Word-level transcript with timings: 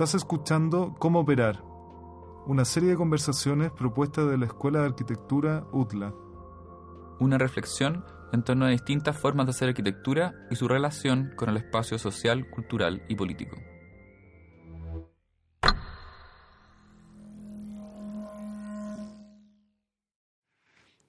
Estás 0.00 0.14
escuchando 0.14 0.96
Cómo 0.98 1.20
Operar, 1.20 1.62
una 2.46 2.64
serie 2.64 2.88
de 2.88 2.96
conversaciones 2.96 3.70
propuestas 3.70 4.30
de 4.30 4.38
la 4.38 4.46
Escuela 4.46 4.78
de 4.78 4.86
Arquitectura 4.86 5.66
UTLA. 5.72 6.14
Una 7.18 7.36
reflexión 7.36 8.02
en 8.32 8.42
torno 8.42 8.64
a 8.64 8.70
distintas 8.70 9.18
formas 9.18 9.44
de 9.44 9.50
hacer 9.50 9.68
arquitectura 9.68 10.32
y 10.50 10.56
su 10.56 10.68
relación 10.68 11.34
con 11.36 11.50
el 11.50 11.58
espacio 11.58 11.98
social, 11.98 12.48
cultural 12.48 13.04
y 13.10 13.14
político. 13.14 13.58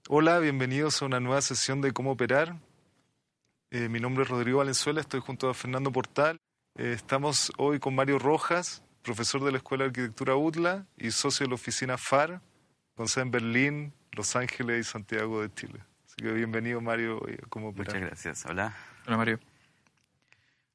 Hola, 0.10 0.40
bienvenidos 0.40 1.02
a 1.02 1.06
una 1.06 1.22
nueva 1.22 1.42
sesión 1.42 1.80
de 1.80 1.94
Cómo 1.94 2.12
Operar. 2.12 2.60
Eh, 3.70 3.88
mi 3.88 4.02
nombre 4.02 4.26
es 4.26 4.30
Rodrigo 4.30 4.58
Valenzuela, 4.58 5.00
estoy 5.00 5.22
junto 5.22 5.50
a 5.50 5.54
Fernando 5.54 5.94
Portal. 5.94 6.42
Eh, 6.82 6.94
estamos 6.94 7.52
hoy 7.60 7.78
con 7.78 7.94
Mario 7.94 8.18
Rojas, 8.18 8.84
profesor 9.04 9.44
de 9.44 9.52
la 9.52 9.58
Escuela 9.58 9.84
de 9.84 9.90
Arquitectura 9.90 10.36
UTLA 10.36 10.88
y 10.98 11.12
socio 11.12 11.44
de 11.44 11.50
la 11.50 11.54
oficina 11.54 11.96
FAR, 11.96 12.42
con 12.96 13.08
sede 13.08 13.26
en 13.26 13.30
Berlín, 13.30 13.94
Los 14.14 14.36
Ángeles 14.36 14.88
y 14.88 14.90
Santiago 14.90 15.44
de 15.44 15.54
Chile. 15.54 15.84
Así 16.08 16.16
que 16.16 16.32
bienvenido, 16.32 16.82
Mario, 16.82 17.22
a 17.24 17.48
Cómo 17.50 17.68
Operar. 17.68 17.94
Muchas 17.94 18.02
gracias. 18.02 18.46
Hola. 18.48 18.76
Hola, 19.06 19.18
Mario. 19.18 19.40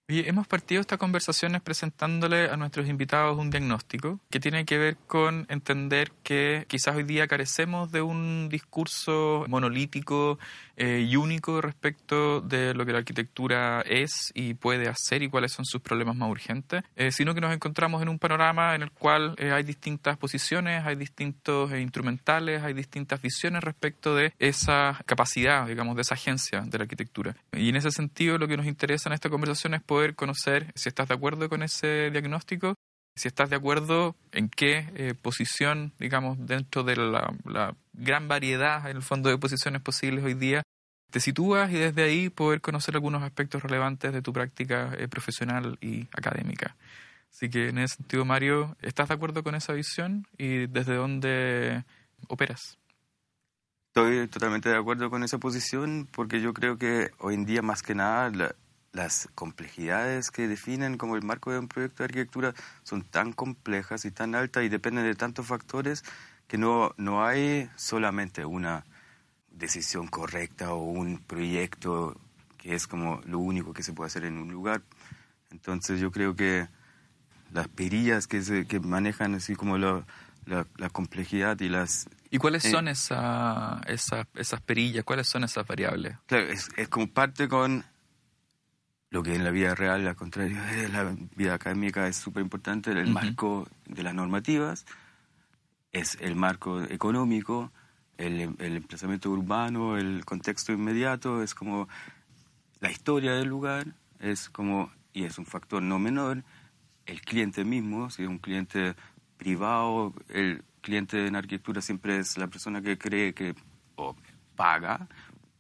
Hemos 0.09 0.47
partido 0.47 0.81
estas 0.81 1.01
conversaciones 1.01 1.63
presentándole 1.63 2.49
a 2.49 2.57
nuestros 2.57 2.89
invitados 2.89 3.37
un 3.37 3.51
diagnóstico 3.51 4.21
que 4.31 4.39
tiene 4.39 4.65
que 4.65 4.79
ver 4.79 4.97
con 5.09 5.47
entender 5.49 6.13
que 6.23 6.65
quizás 6.69 6.95
hoy 6.95 7.03
día 7.03 7.27
carecemos 7.27 7.91
de 7.91 8.03
un 8.03 8.49
discurso 8.49 9.45
monolítico 9.49 10.39
eh, 10.77 11.05
y 11.09 11.17
único 11.17 11.61
respecto 11.61 12.41
de 12.41 12.73
lo 12.73 12.87
que 12.87 12.93
la 12.93 12.99
arquitectura 12.99 13.81
es 13.81 14.31
y 14.33 14.55
puede 14.55 14.89
hacer 14.89 15.25
y 15.25 15.29
cuáles 15.29 15.51
son 15.51 15.65
sus 15.65 15.81
problemas 15.81 16.15
más 16.15 16.31
urgentes, 16.31 16.85
eh, 16.95 17.11
sino 17.11 17.35
que 17.35 17.41
nos 17.41 17.53
encontramos 17.53 18.01
en 18.01 18.09
un 18.09 18.21
panorama 18.21 18.77
en 18.77 18.83
el 18.83 18.93
cual 18.93 19.35
eh, 19.39 19.51
hay 19.51 19.65
distintas 19.65 20.17
posiciones, 20.19 20.87
hay 20.87 20.95
distintos 20.95 21.73
instrumentales, 21.73 22.63
hay 22.63 22.75
distintas 22.75 23.21
visiones 23.21 23.65
respecto 23.65 24.15
de 24.15 24.35
esa 24.39 25.01
capacidad, 25.05 25.67
digamos, 25.67 25.97
de 25.97 26.03
esa 26.03 26.15
agencia 26.15 26.61
de 26.61 26.79
la 26.79 26.85
arquitectura. 26.85 27.35
Y 27.53 27.71
en 27.71 27.75
ese 27.75 27.91
sentido, 27.91 28.39
lo 28.39 28.47
que 28.47 28.57
nos 28.57 28.67
interesa 28.67 29.09
en 29.09 29.15
esta 29.15 29.31
conversación 29.31 29.75
es 29.75 29.83
poder 29.83 29.96
conocer 30.15 30.73
si 30.75 30.89
estás 30.89 31.09
de 31.09 31.15
acuerdo 31.15 31.49
con 31.49 31.63
ese 31.63 32.11
diagnóstico, 32.11 32.75
si 33.17 33.29
estás 33.29 33.49
de 33.49 33.57
acuerdo 33.57 34.15
en 34.33 34.49
qué 34.49 34.91
eh, 34.95 35.15
posición, 35.15 35.93
digamos, 35.99 36.37
dentro 36.47 36.85
de 36.85 36.97
la, 36.97 37.75
gran 37.95 38.29
variedad, 38.29 38.89
en 38.91 38.99
el 38.99 39.03
fondo, 39.03 39.31
de 39.31 39.39
posiciones 39.39 39.81
posibles 39.81 40.25
hoy 40.25 40.35
día, 40.35 40.63
te 41.11 41.21
sitúas 41.21 41.71
y 41.71 41.75
desde 41.75 42.03
ahí 42.03 42.29
poder 42.29 42.61
conocer 42.61 42.95
algunos 42.95 43.23
aspectos 43.23 43.63
relevantes 43.63 44.13
de 44.13 44.21
tu 44.21 44.33
práctica 44.33 44.93
eh, 44.99 45.09
profesional 45.09 45.79
y 45.81 46.03
académica. 46.13 46.77
Así 47.31 47.49
que 47.49 47.69
en 47.69 47.79
ese 47.79 47.97
sentido, 47.97 48.25
Mario, 48.25 48.77
¿estás 48.83 49.09
de 49.09 49.15
acuerdo 49.15 49.43
con 49.43 49.55
esa 49.55 49.73
visión 49.73 50.27
y 50.37 50.67
desde 50.67 50.95
dónde 50.95 51.85
operas? 52.29 52.79
Estoy 53.95 54.29
totalmente 54.29 54.69
de 54.69 54.77
acuerdo 54.77 55.09
con 55.09 55.23
esa 55.23 55.39
posición 55.39 56.07
porque 56.13 56.43
yo 56.43 56.53
creo 56.53 56.77
que 56.77 57.13
hoy 57.19 57.35
en 57.35 57.47
día 57.47 57.63
más 57.63 57.83
que 57.83 57.95
nada 57.95 58.55
las 58.97 59.29
complejidades 59.35 60.31
que 60.31 60.49
definen 60.49 60.97
como 60.97 61.17
el 61.17 61.23
marco 61.23 61.53
de 61.53 61.59
un 61.59 61.69
proyecto 61.69 62.03
de 62.03 62.07
arquitectura 62.07 62.55
son 62.83 63.03
tan 63.03 63.33
complejas 63.35 64.07
y 64.07 64.11
tan 64.11 64.35
altas 64.35 64.65
y 64.65 64.71
dependen 64.71 65.05
de 65.05 65.15
tantos 65.15 65.47
factores 65.47 66.03
que 66.49 66.57
no, 66.57 66.95
no 66.97 67.25
hay 67.25 67.69
solamente 67.77 68.47
una 68.47 68.85
decisión 69.51 70.09
correcta 70.09 70.73
o 70.73 70.83
un 70.83 71.19
proyecto 71.19 72.19
que 72.57 72.75
es 72.75 72.87
como 72.87 73.21
lo 73.27 73.39
único 73.39 73.75
que 73.75 73.83
se 73.83 73.93
puede 73.93 74.07
hacer 74.07 74.25
en 74.25 74.39
un 74.39 74.51
lugar. 74.51 74.81
Entonces 75.51 76.01
yo 76.01 76.11
creo 76.11 76.35
que 76.35 76.67
las 77.53 77.69
perillas 77.69 78.27
que, 78.27 78.41
se, 78.43 78.67
que 78.67 78.81
manejan 78.81 79.35
así 79.35 79.55
como 79.57 79.77
la, 79.77 80.07
la, 80.47 80.89
complejidad 80.91 81.61
y 81.61 81.69
las... 81.69 82.09
¿Y 82.31 82.39
cuáles 82.39 82.65
eh, 82.65 82.71
son 82.71 82.89
esa, 82.89 83.83
esa, 83.87 84.27
esas 84.35 84.61
perillas? 84.63 85.05
¿Cuáles 85.05 85.29
son 85.29 85.45
esas 85.45 85.67
variables? 85.67 86.17
Claro, 86.27 86.47
es, 86.49 86.71
es 86.77 86.89
como 86.89 87.09
parte 87.09 87.47
con 87.47 87.85
lo 89.17 89.23
que 89.23 89.35
en 89.35 89.45
la 89.45 89.51
vida 89.51 89.75
real, 89.75 90.07
al 90.07 90.15
contrario 90.15 90.63
de 90.63 90.89
la 90.91 91.17
vida 91.35 91.55
académica, 91.55 92.07
es 92.07 92.17
súper 92.17 92.43
importante, 92.43 92.91
el 92.91 93.11
marco 93.11 93.67
de 93.87 94.03
las 94.03 94.13
normativas, 94.13 94.85
es 95.91 96.19
el 96.21 96.37
marco 96.37 96.83
económico, 96.83 97.73
el, 98.19 98.55
el, 98.59 98.77
emplazamiento 98.77 99.31
urbano, 99.31 99.97
el 99.97 100.27
contexto 100.27 100.75
inmediato, 100.75 101.43
es 101.43 101.55
como 101.55 101.89
la 102.81 102.91
historia 102.91 103.33
del 103.33 103.49
lugar, 103.49 103.87
es 104.21 104.51
como, 104.51 104.93
y 105.15 105.25
es 105.25 105.39
un 105.39 105.47
factor 105.47 105.83
no 105.83 105.99
menor, 105.99 106.45
el 107.07 107.23
cliente 107.23 107.65
mismo, 107.65 108.11
si 108.11 108.23
es 108.25 108.29
un 108.29 108.39
cliente 108.39 108.97
privado, 109.39 110.13
el 110.29 110.63
cliente 110.83 111.27
en 111.27 111.37
arquitectura 111.37 111.81
siempre 111.81 112.19
es 112.19 112.37
la 112.37 112.49
persona 112.49 112.83
que 112.83 112.99
cree 112.99 113.33
que 113.33 113.55
o 113.95 114.15
paga, 114.57 115.09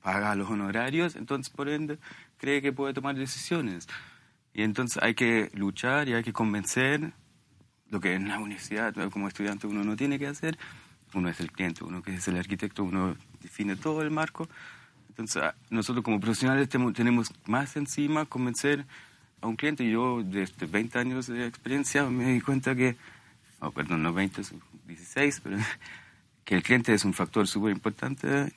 paga 0.02 0.34
los 0.34 0.50
honorarios, 0.50 1.16
entonces 1.16 1.50
por 1.50 1.70
ende 1.70 1.98
cree 2.38 2.62
que 2.62 2.72
puede 2.72 2.94
tomar 2.94 3.16
decisiones. 3.16 3.88
Y 4.52 4.62
entonces 4.62 5.02
hay 5.02 5.14
que 5.14 5.50
luchar 5.54 6.08
y 6.08 6.14
hay 6.14 6.22
que 6.22 6.32
convencer 6.32 7.12
lo 7.90 8.00
que 8.00 8.14
en 8.14 8.28
la 8.28 8.38
universidad 8.38 8.94
como 9.10 9.28
estudiante 9.28 9.66
uno 9.66 9.84
no 9.84 9.96
tiene 9.96 10.18
que 10.18 10.26
hacer. 10.26 10.58
Uno 11.14 11.28
es 11.28 11.40
el 11.40 11.52
cliente, 11.52 11.84
uno 11.84 12.02
que 12.02 12.14
es 12.14 12.28
el 12.28 12.36
arquitecto, 12.36 12.82
uno 12.82 13.16
define 13.42 13.76
todo 13.76 14.02
el 14.02 14.10
marco. 14.10 14.48
Entonces 15.08 15.42
ah, 15.42 15.54
nosotros 15.70 16.04
como 16.04 16.20
profesionales 16.20 16.68
tenemos 16.68 17.32
más 17.46 17.76
encima 17.76 18.24
convencer 18.24 18.86
a 19.40 19.46
un 19.46 19.56
cliente. 19.56 19.88
Yo 19.88 20.22
desde 20.22 20.66
20 20.66 20.98
años 20.98 21.26
de 21.26 21.46
experiencia 21.46 22.04
me 22.04 22.32
di 22.32 22.40
cuenta 22.40 22.74
que, 22.74 22.96
oh, 23.60 23.70
perdón, 23.70 24.02
no 24.02 24.12
20, 24.12 24.42
16, 24.86 25.40
pero 25.42 25.58
que 26.44 26.56
el 26.56 26.62
cliente 26.62 26.92
es 26.92 27.04
un 27.04 27.14
factor 27.14 27.46
súper 27.46 27.72
importante, 27.72 28.52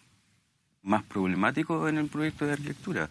más 0.82 1.04
problemático 1.04 1.88
en 1.88 1.98
el 1.98 2.08
proyecto 2.08 2.46
de 2.46 2.54
arquitectura. 2.54 3.10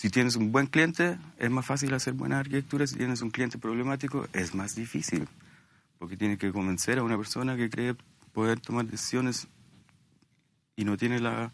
Si 0.00 0.08
tienes 0.08 0.34
un 0.34 0.50
buen 0.50 0.66
cliente, 0.66 1.18
es 1.36 1.50
más 1.50 1.66
fácil 1.66 1.92
hacer 1.92 2.14
buena 2.14 2.38
arquitectura. 2.38 2.86
Si 2.86 2.96
tienes 2.96 3.20
un 3.20 3.30
cliente 3.30 3.58
problemático, 3.58 4.26
es 4.32 4.54
más 4.54 4.74
difícil. 4.74 5.28
Porque 5.98 6.16
tienes 6.16 6.38
que 6.38 6.50
convencer 6.52 6.98
a 6.98 7.02
una 7.02 7.18
persona 7.18 7.54
que 7.54 7.68
cree 7.68 7.94
poder 8.32 8.58
tomar 8.60 8.86
decisiones 8.86 9.46
y 10.74 10.86
no 10.86 10.96
tiene 10.96 11.18
la, 11.20 11.52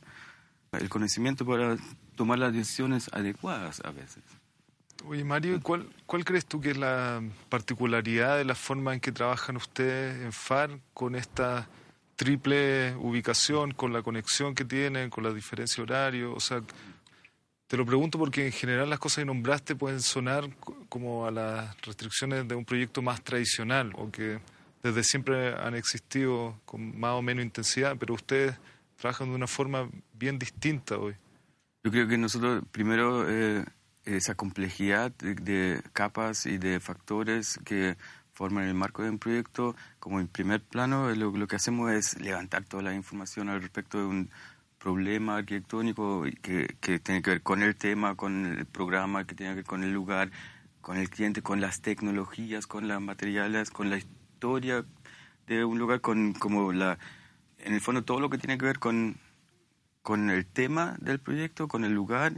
el 0.70 0.88
conocimiento 0.88 1.44
para 1.44 1.76
tomar 2.14 2.38
las 2.38 2.52
decisiones 2.52 3.10
adecuadas 3.12 3.82
a 3.84 3.90
veces. 3.90 4.22
Oye, 5.08 5.24
Mario, 5.24 5.60
¿cuál, 5.60 5.88
¿cuál 6.06 6.24
crees 6.24 6.46
tú 6.46 6.60
que 6.60 6.70
es 6.70 6.76
la 6.76 7.20
particularidad 7.48 8.36
de 8.36 8.44
la 8.44 8.54
forma 8.54 8.94
en 8.94 9.00
que 9.00 9.10
trabajan 9.10 9.56
ustedes 9.56 10.22
en 10.22 10.32
FAR 10.32 10.78
con 10.94 11.16
esta 11.16 11.68
triple 12.14 12.94
ubicación, 12.94 13.72
con 13.72 13.92
la 13.92 14.02
conexión 14.02 14.54
que 14.54 14.64
tienen, 14.64 15.10
con 15.10 15.24
la 15.24 15.32
diferencia 15.32 15.82
horario? 15.82 16.32
O 16.32 16.38
sea, 16.38 16.62
te 17.66 17.76
lo 17.76 17.84
pregunto 17.84 18.18
porque 18.18 18.46
en 18.46 18.52
general 18.52 18.90
las 18.90 18.98
cosas 18.98 19.22
que 19.22 19.24
nombraste 19.24 19.74
pueden 19.74 20.00
sonar 20.00 20.48
como 20.88 21.26
a 21.26 21.30
las 21.30 21.80
restricciones 21.82 22.46
de 22.46 22.54
un 22.54 22.64
proyecto 22.64 23.02
más 23.02 23.22
tradicional 23.22 23.92
o 23.96 24.10
que 24.10 24.38
desde 24.82 25.02
siempre 25.02 25.54
han 25.54 25.74
existido 25.74 26.58
con 26.64 26.98
más 26.98 27.12
o 27.12 27.22
menos 27.22 27.44
intensidad, 27.44 27.96
pero 27.98 28.14
ustedes 28.14 28.54
trabajan 28.96 29.30
de 29.30 29.34
una 29.34 29.46
forma 29.46 29.88
bien 30.12 30.38
distinta 30.38 30.96
hoy. 30.96 31.14
Yo 31.82 31.90
creo 31.90 32.08
que 32.08 32.18
nosotros 32.18 32.62
primero 32.70 33.28
eh, 33.28 33.64
esa 34.04 34.34
complejidad 34.34 35.10
de, 35.12 35.82
capas 35.92 36.46
y 36.46 36.58
de 36.58 36.78
factores 36.78 37.58
que 37.64 37.96
forman 38.32 38.64
el 38.64 38.74
marco 38.74 39.02
de 39.02 39.10
un 39.10 39.18
proyecto, 39.18 39.74
como 39.98 40.20
en 40.20 40.28
primer 40.28 40.62
plano, 40.62 41.12
lo, 41.14 41.30
lo 41.30 41.46
que 41.48 41.56
hacemos 41.56 41.90
es 41.90 42.20
levantar 42.20 42.64
toda 42.64 42.82
la 42.82 42.94
información 42.94 43.48
al 43.48 43.62
respecto 43.62 43.98
de 43.98 44.04
un 44.04 44.30
problema 44.86 45.38
arquitectónico 45.38 46.22
que, 46.42 47.00
tiene 47.00 47.20
que 47.20 47.30
ver 47.30 47.42
con 47.42 47.60
el 47.60 47.74
tema, 47.74 48.14
con 48.14 48.46
el 48.46 48.66
programa, 48.66 49.26
que 49.26 49.34
tiene 49.34 49.50
que 49.50 49.56
ver 49.56 49.64
con 49.64 49.82
el 49.82 49.92
lugar, 49.92 50.30
con 50.80 50.96
el 50.96 51.10
cliente, 51.10 51.42
con 51.42 51.60
las 51.60 51.80
tecnologías, 51.80 52.68
con 52.68 52.86
las 52.86 53.00
materiales, 53.00 53.70
con 53.70 53.90
la 53.90 53.96
historia 53.96 54.84
de 55.48 55.64
un 55.64 55.80
lugar, 55.80 56.00
con 56.02 56.34
como 56.34 56.72
la, 56.72 57.00
en 57.58 57.74
el 57.74 57.80
fondo 57.80 58.04
todo 58.04 58.20
lo 58.20 58.30
que 58.30 58.38
tiene 58.38 58.58
que 58.58 58.64
ver 58.64 58.78
con, 58.78 59.16
con 60.02 60.30
el 60.30 60.46
tema 60.46 60.96
del 61.00 61.18
proyecto, 61.18 61.66
con 61.66 61.84
el 61.84 61.92
lugar 61.92 62.34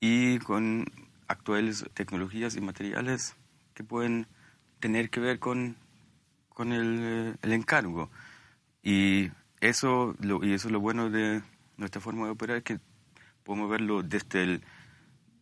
y 0.00 0.40
con 0.40 0.86
actuales 1.28 1.88
tecnologías 1.94 2.56
y 2.56 2.60
materiales 2.60 3.36
que 3.72 3.84
pueden 3.84 4.26
tener 4.80 5.10
que 5.10 5.20
ver 5.20 5.38
con, 5.38 5.76
con 6.48 6.72
el, 6.72 7.38
el 7.40 7.52
encargo. 7.52 8.10
Y 8.82 9.30
eso 9.68 10.14
lo, 10.20 10.44
y 10.44 10.52
eso 10.52 10.68
es 10.68 10.72
lo 10.72 10.80
bueno 10.80 11.10
de 11.10 11.42
nuestra 11.76 12.00
forma 12.00 12.26
de 12.26 12.32
operar, 12.32 12.62
que 12.62 12.78
podemos 13.44 13.70
verlo 13.70 14.02
desde 14.02 14.42
el, 14.42 14.62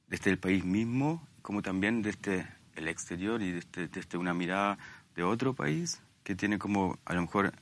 desde 0.08 0.30
el 0.30 0.38
país 0.38 0.64
mismo, 0.64 1.26
como 1.42 1.62
también 1.62 2.02
desde 2.02 2.46
el 2.76 2.88
exterior 2.88 3.40
y 3.42 3.52
desde, 3.52 3.88
desde 3.88 4.18
una 4.18 4.34
mirada 4.34 4.78
de 5.14 5.22
otro 5.22 5.54
país 5.54 6.00
que 6.22 6.34
tiene 6.34 6.58
como 6.58 6.98
a 7.04 7.14
lo 7.14 7.22
mejor 7.22 7.52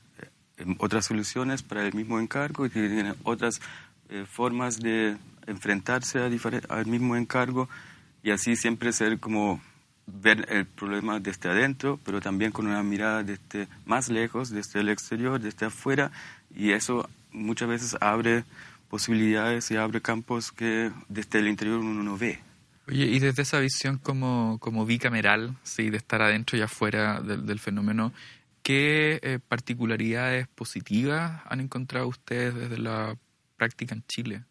eh, 0.57 0.77
otras 0.79 1.07
soluciones 1.07 1.63
para 1.63 1.87
el 1.87 1.93
mismo 1.95 2.19
encargo 2.19 2.65
y 2.65 2.71
que 2.71 2.89
tiene 2.89 3.15
otras 3.25 3.61
eh, 4.09 4.25
formas 4.27 4.81
de 4.81 5.17
enfrentarse 5.47 6.21
a 6.21 6.31
al 6.69 6.87
mismo 6.87 7.17
encargo 7.17 7.69
y 8.23 8.31
así 8.31 8.57
siempre 8.57 8.93
ser 8.93 9.19
como 9.19 9.61
ver 10.07 10.47
el 10.51 10.67
problema 10.67 11.21
desde 11.21 11.49
adentro, 11.49 11.99
pero 12.05 12.21
también 12.21 12.53
con 12.53 12.67
una 12.67 12.83
mirada 12.83 13.23
desde 13.23 13.69
más 13.87 14.09
lejos, 14.09 14.51
desde 14.51 14.81
el 14.81 14.89
exterior, 14.89 15.41
desde 15.41 15.67
afuera, 15.67 16.11
y 16.55 16.73
eso 16.73 17.09
muchas 17.31 17.69
veces 17.69 17.97
abre 18.01 18.45
posibilidades 18.89 19.71
y 19.71 19.77
abre 19.77 20.03
campos 20.03 20.53
que 20.53 20.93
desde 21.09 21.39
el 21.39 21.49
interior 21.49 21.79
uno 21.79 22.03
no 22.03 22.19
ve. 22.19 22.41
Oye, 22.89 23.05
y 23.07 23.21
desde 23.21 23.43
esa 23.43 23.61
visión 23.61 23.99
como, 23.99 24.59
como 24.61 24.85
bicameral, 24.85 25.57
sí, 25.63 25.89
de 25.89 25.97
estar 25.97 26.21
adentro 26.21 26.59
y 26.59 26.63
afuera 26.63 27.21
del, 27.21 27.59
fenómeno, 27.61 28.13
¿qué 28.63 29.21
eh, 29.23 29.39
particularidades 29.47 30.49
positivas 30.49 31.43
han 31.49 31.61
encontrado 31.61 32.09
ustedes 32.09 32.55
desde 32.55 32.79
la 32.79 33.17
práctica 33.57 33.95
en 33.95 34.05
Chile? 34.09 34.45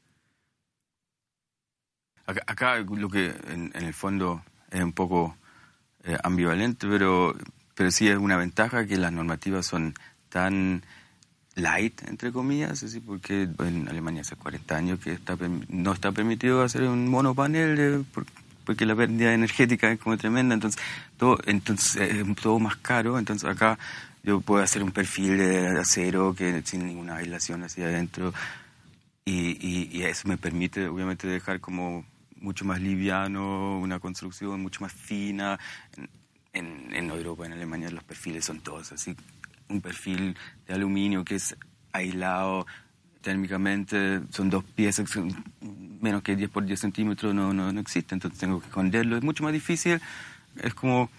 Acá, 2.26 2.78
lo 2.80 3.10
que 3.10 3.36
en, 3.50 3.72
el 3.76 3.94
fondo 3.94 4.44
es 4.70 4.82
un 4.82 4.94
poco 4.94 5.36
eh, 6.04 6.18
ambivalente, 6.24 6.88
pero, 6.88 7.36
pero 7.76 7.92
sí 7.92 8.08
es 8.08 8.18
una 8.18 8.38
ventaja 8.38 8.86
que 8.86 8.98
las 8.98 9.12
normativas 9.12 9.66
son 9.66 9.94
tan 10.30 10.84
light, 11.56 12.02
entre 12.08 12.32
comillas, 12.32 12.84
así 12.84 13.00
porque 13.00 13.48
en 13.60 13.88
Alemania 13.90 14.22
hace 14.22 14.36
40 14.36 14.76
años 14.76 15.00
que 15.00 15.14
está, 15.14 15.38
no 15.70 15.94
está 15.94 16.12
permitido 16.12 16.64
hacer 16.64 16.84
un 16.84 17.10
monopanel 17.10 18.06
porque 18.66 18.86
la 18.86 18.96
pérdida 18.96 19.34
energética 19.34 19.92
es 19.92 20.00
como 20.00 20.18
tremenda, 20.18 20.54
entonces 20.54 20.82
todo, 21.18 21.38
entonces 21.46 21.96
es 21.96 22.36
todo 22.36 22.60
más 22.60 22.78
caro, 22.78 23.20
entonces 23.20 23.50
acá 23.50 23.78
yo 24.24 24.40
puedo 24.40 24.64
hacer 24.64 24.84
un 24.84 24.92
perfil 24.92 25.38
de 25.38 25.80
acero 25.80 26.34
que 26.34 26.62
sin 26.64 26.86
ninguna 26.86 27.18
aislación 27.18 27.64
hacia 27.64 27.86
adentro 27.86 28.34
y, 29.26 29.58
y, 29.96 30.04
eso 30.04 30.28
me 30.28 30.38
permite 30.38 30.88
obviamente 30.88 31.28
dejar 31.28 31.60
como 31.60 32.06
mucho 32.42 32.66
más 32.66 32.82
liviano, 32.82 33.80
una 33.80 34.00
construcción 34.00 34.62
mucho 34.62 34.82
más 34.82 34.92
fina. 34.92 35.58
En, 36.54 36.94
en 36.94 37.10
Europa, 37.10 37.46
en 37.46 37.54
Alemania, 37.54 37.90
los 37.90 38.04
perfiles 38.04 38.44
son 38.44 38.60
todos 38.60 38.92
así 38.92 39.16
un 39.72 39.82
perfil 39.82 40.38
de 40.68 40.74
aluminio 40.74 41.24
que 41.24 41.36
es 41.36 41.56
aislado 41.92 42.68
térmicamente, 43.22 44.22
son 44.32 44.50
dos 44.50 44.64
piezas, 44.64 45.08
menos 46.02 46.24
que 46.24 46.36
10 46.36 46.50
por 46.50 46.66
10 46.66 46.80
centímetros 46.80 47.36
no, 47.36 47.54
no, 47.54 47.72
no 47.72 47.80
existe, 47.80 48.16
entonces 48.16 48.40
tengo 48.40 48.60
que 48.60 48.68
esconderlo. 48.68 49.16
Es 49.16 49.24
mucho 49.24 49.44
más 49.44 49.54
difícil, 49.54 50.02
es 50.58 50.74
como 50.74 51.10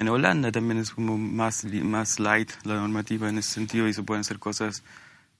en 0.00 0.08
Holanda 0.08 0.50
también 0.50 0.78
es 0.78 0.90
como 0.90 1.16
más, 1.18 1.64
más 1.64 2.18
light 2.18 2.50
la 2.64 2.74
normativa 2.74 3.28
en 3.28 3.38
ese 3.38 3.52
sentido 3.52 3.86
y 3.86 3.92
se 3.92 4.02
pueden 4.02 4.22
hacer 4.22 4.38
cosas 4.38 4.82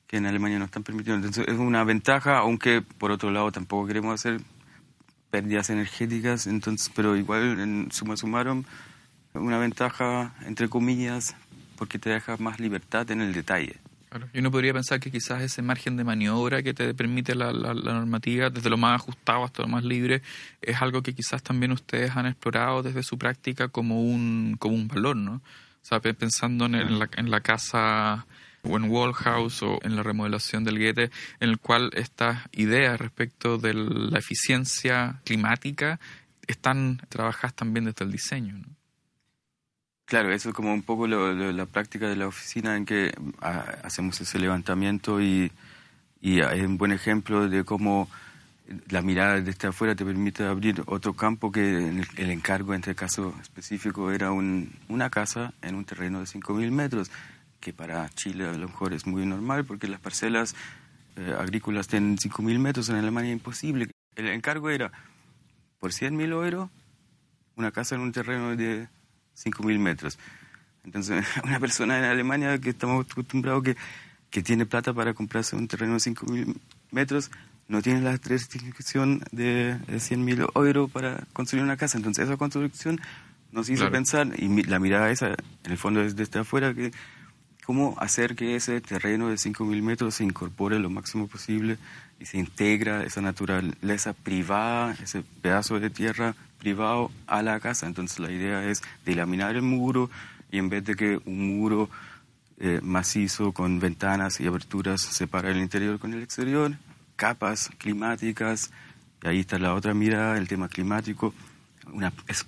que 0.07 0.19
en 0.19 0.27
Alemania 0.27 0.59
no 0.59 0.67
están 0.67 0.83
permitidas. 0.83 1.17
Entonces 1.17 1.49
es 1.49 1.59
una 1.59 1.83
ventaja, 1.83 2.39
aunque 2.39 2.83
por 2.83 3.11
otro 3.11 3.31
lado 3.31 3.51
tampoco 3.51 3.87
queremos 3.87 4.15
hacer 4.15 4.41
pérdidas 5.31 5.71
energéticas, 5.71 6.47
entonces, 6.47 6.91
pero 6.95 7.17
igual 7.17 7.61
en 7.61 7.93
suma 7.93 8.17
sumaron 8.17 8.67
una 9.35 9.59
ventaja 9.59 10.35
entre 10.47 10.69
comillas 10.69 11.37
porque 11.77 11.99
te 11.99 12.11
deja 12.11 12.37
más 12.39 12.61
libertad 12.61 13.11
en 13.11 13.21
el 13.21 13.33
detalle. 13.33 13.77
Claro. 14.11 14.29
Y 14.33 14.41
uno 14.41 14.51
podría 14.51 14.73
pensar 14.73 14.99
que 14.99 15.11
quizás 15.11 15.41
ese 15.41 15.63
margen 15.63 15.97
de 15.97 16.03
maniobra 16.03 16.65
que 16.65 16.75
te 16.75 16.93
permite 16.95 17.37
la, 17.37 17.53
la, 17.53 17.73
normativa, 17.73 18.51
desde 18.51 18.69
lo 18.69 18.77
más 18.77 19.01
ajustado 19.01 19.45
hasta 19.45 19.63
lo 19.63 19.69
más 19.69 19.85
libre, 19.85 20.21
es 20.61 20.83
algo 20.83 21.01
que 21.01 21.15
quizás 21.15 21.43
también 21.45 21.71
ustedes 21.71 22.17
han 22.17 22.27
explorado 22.27 22.83
desde 22.83 23.05
su 23.05 23.17
práctica 23.19 23.69
como 23.69 24.03
un, 24.03 24.57
como 24.59 24.75
un 24.75 24.89
valor, 24.89 25.17
¿no? 25.17 25.41
O 25.91 26.01
pensando 26.01 26.67
en, 26.67 26.99
la, 26.99 27.09
en 27.17 27.31
la 27.31 27.41
casa 27.41 28.27
o 28.63 28.77
en 28.77 28.91
Wallhouse 28.91 29.63
o 29.63 29.79
en 29.83 29.97
la 29.97 30.03
remodelación 30.03 30.65
del 30.65 30.79
Goethe, 30.79 31.11
en 31.41 31.49
el 31.49 31.59
cual 31.59 31.91
estas 31.95 32.43
ideas 32.53 32.99
respecto 32.99 33.59
de 33.59 33.75
la 33.75 34.19
eficiencia 34.19 35.21
climática 35.25 36.01
están 36.47 37.01
trabajadas 37.09 37.55
también 37.55 37.85
desde 37.85 38.05
el 38.05 38.13
diseño. 38.13 38.55
¿no? 38.59 38.67
Claro, 40.05 40.33
eso 40.33 40.49
es 40.49 40.55
como 40.55 40.75
un 40.75 40.83
poco 40.83 41.07
la 41.07 41.67
práctica 41.67 42.09
de 42.09 42.17
la 42.17 42.27
oficina 42.27 42.77
en 42.77 42.85
que 42.85 43.13
ah, 43.41 43.65
hacemos 43.85 44.21
ese 44.21 44.41
levantamiento 44.41 45.21
y, 45.21 45.53
y 46.21 46.41
es 46.41 46.67
un 46.67 46.79
buen 46.79 46.91
ejemplo 46.91 47.49
de 47.49 47.63
cómo 47.65 48.09
la 48.89 49.03
mirada 49.03 49.41
desde 49.41 49.69
afuera 49.69 49.95
te 49.95 50.05
permite 50.05 50.45
abrir 50.45 50.83
otro 50.87 51.15
campo 51.15 51.51
que 51.51 51.89
el, 52.17 52.31
encargo 52.31 52.75
en 52.75 52.81
este 52.81 52.95
caso 52.95 53.35
específico 53.41 54.11
era 54.11 54.33
un, 54.33 54.73
una 54.89 55.11
casa 55.11 55.53
en 55.63 55.75
un 55.75 55.85
terreno 55.85 56.21
de 56.21 56.27
5.000 56.27 56.71
metros, 56.71 57.11
que 57.61 57.73
para 57.73 58.09
Chile 58.11 58.49
a 58.49 58.53
lo 58.53 58.69
mejor 58.69 58.93
es 58.95 59.07
muy 59.07 59.27
normal 59.27 59.65
porque 59.65 59.87
las 59.87 60.01
parcelas 60.01 60.55
eh, 61.17 61.35
agrícolas 61.39 61.89
tienen 61.89 62.17
5.000 62.17 62.59
metros, 62.59 62.89
en 62.89 62.97
Alemania 62.97 63.31
es 63.31 63.37
imposible. 63.37 63.91
El 64.17 64.29
encargo 64.29 64.71
era 64.71 64.91
por 65.79 65.93
100.000 65.93 66.33
euros 66.33 66.71
una 67.57 67.71
casa 67.71 67.95
en 67.95 68.01
un 68.01 68.13
terreno 68.13 68.57
de 68.57 68.89
5.000 69.37 69.79
metros. 69.79 70.19
Entonces, 70.85 71.25
una 71.45 71.61
persona 71.61 71.99
en 71.99 72.05
Alemania 72.05 72.59
que 72.59 72.71
estamos 72.71 73.07
acostumbrados 73.11 73.63
que, 73.63 73.77
que 74.31 74.43
tiene 74.43 74.67
plata 74.67 74.93
para 74.93 75.15
comprarse 75.15 75.57
un 75.57 75.69
terreno 75.69 75.95
de 75.95 75.99
5.000 76.01 76.57
metros, 76.91 77.31
no 77.69 77.83
tiene 77.83 78.01
la 78.01 78.17
restricción 78.17 79.23
de 79.31 79.77
100.000 79.89 80.51
euros 80.57 80.91
para 80.91 81.27
construir 81.33 81.65
una 81.65 81.77
casa. 81.77 81.99
Entonces, 81.99 82.25
esa 82.25 82.37
construcción 82.37 83.01
nos 83.53 83.69
hizo 83.69 83.91
pensar, 83.91 84.29
y 84.37 84.63
la 84.65 84.79
mirada 84.79 85.11
esa, 85.11 85.29
en 85.65 85.73
el 85.73 85.79
fondo 85.79 86.01
desde 86.01 86.39
afuera, 86.39 86.73
que 86.73 86.93
cómo 87.65 87.95
hacer 87.99 88.35
que 88.35 88.57
ese 88.57 88.81
terreno 88.81 89.29
de 89.29 89.37
5.000 89.37 89.83
metros 89.83 90.17
se 90.17 90.25
incorpore 90.25 90.79
lo 90.79 90.91
máximo 90.91 91.29
posible 91.29 91.79
y 92.19 92.27
se 92.27 92.39
integra 92.39 93.05
esa 93.05 93.21
naturaleza 93.21 94.13
privada, 94.13 94.97
ese 95.03 95.23
pedazo 95.43 95.81
de 95.81 95.91
tierra 95.91 96.35
privado 96.59 97.11
a 97.27 97.43
la 97.43 97.59
casa. 97.61 97.87
Entonces 97.87 98.19
la 98.19 98.31
idea 98.31 98.65
es 98.65 98.83
delaminar 99.05 99.57
el 99.57 99.63
muro 99.63 100.11
y 100.51 100.59
en 100.59 100.69
vez 100.69 100.85
de 100.85 100.95
que 100.95 101.21
un 101.25 101.59
muro 101.59 101.89
eh, 102.59 102.81
macizo 102.83 103.53
con 103.53 103.81
ventanas 103.81 104.41
y 104.41 104.47
aberturas 104.47 105.01
separa 105.01 105.51
el 105.51 105.59
interior 105.59 105.99
con 105.99 106.13
el 106.13 106.23
exterior, 106.23 106.73
capas 107.17 107.71
climáticas, 107.79 108.71
y 109.23 109.29
ahí 109.29 109.41
está 109.41 109.59
la 109.59 109.75
otra 109.75 109.95
mirada, 109.95 110.37
el 110.37 110.49
tema 110.49 110.69
climático, 110.69 111.35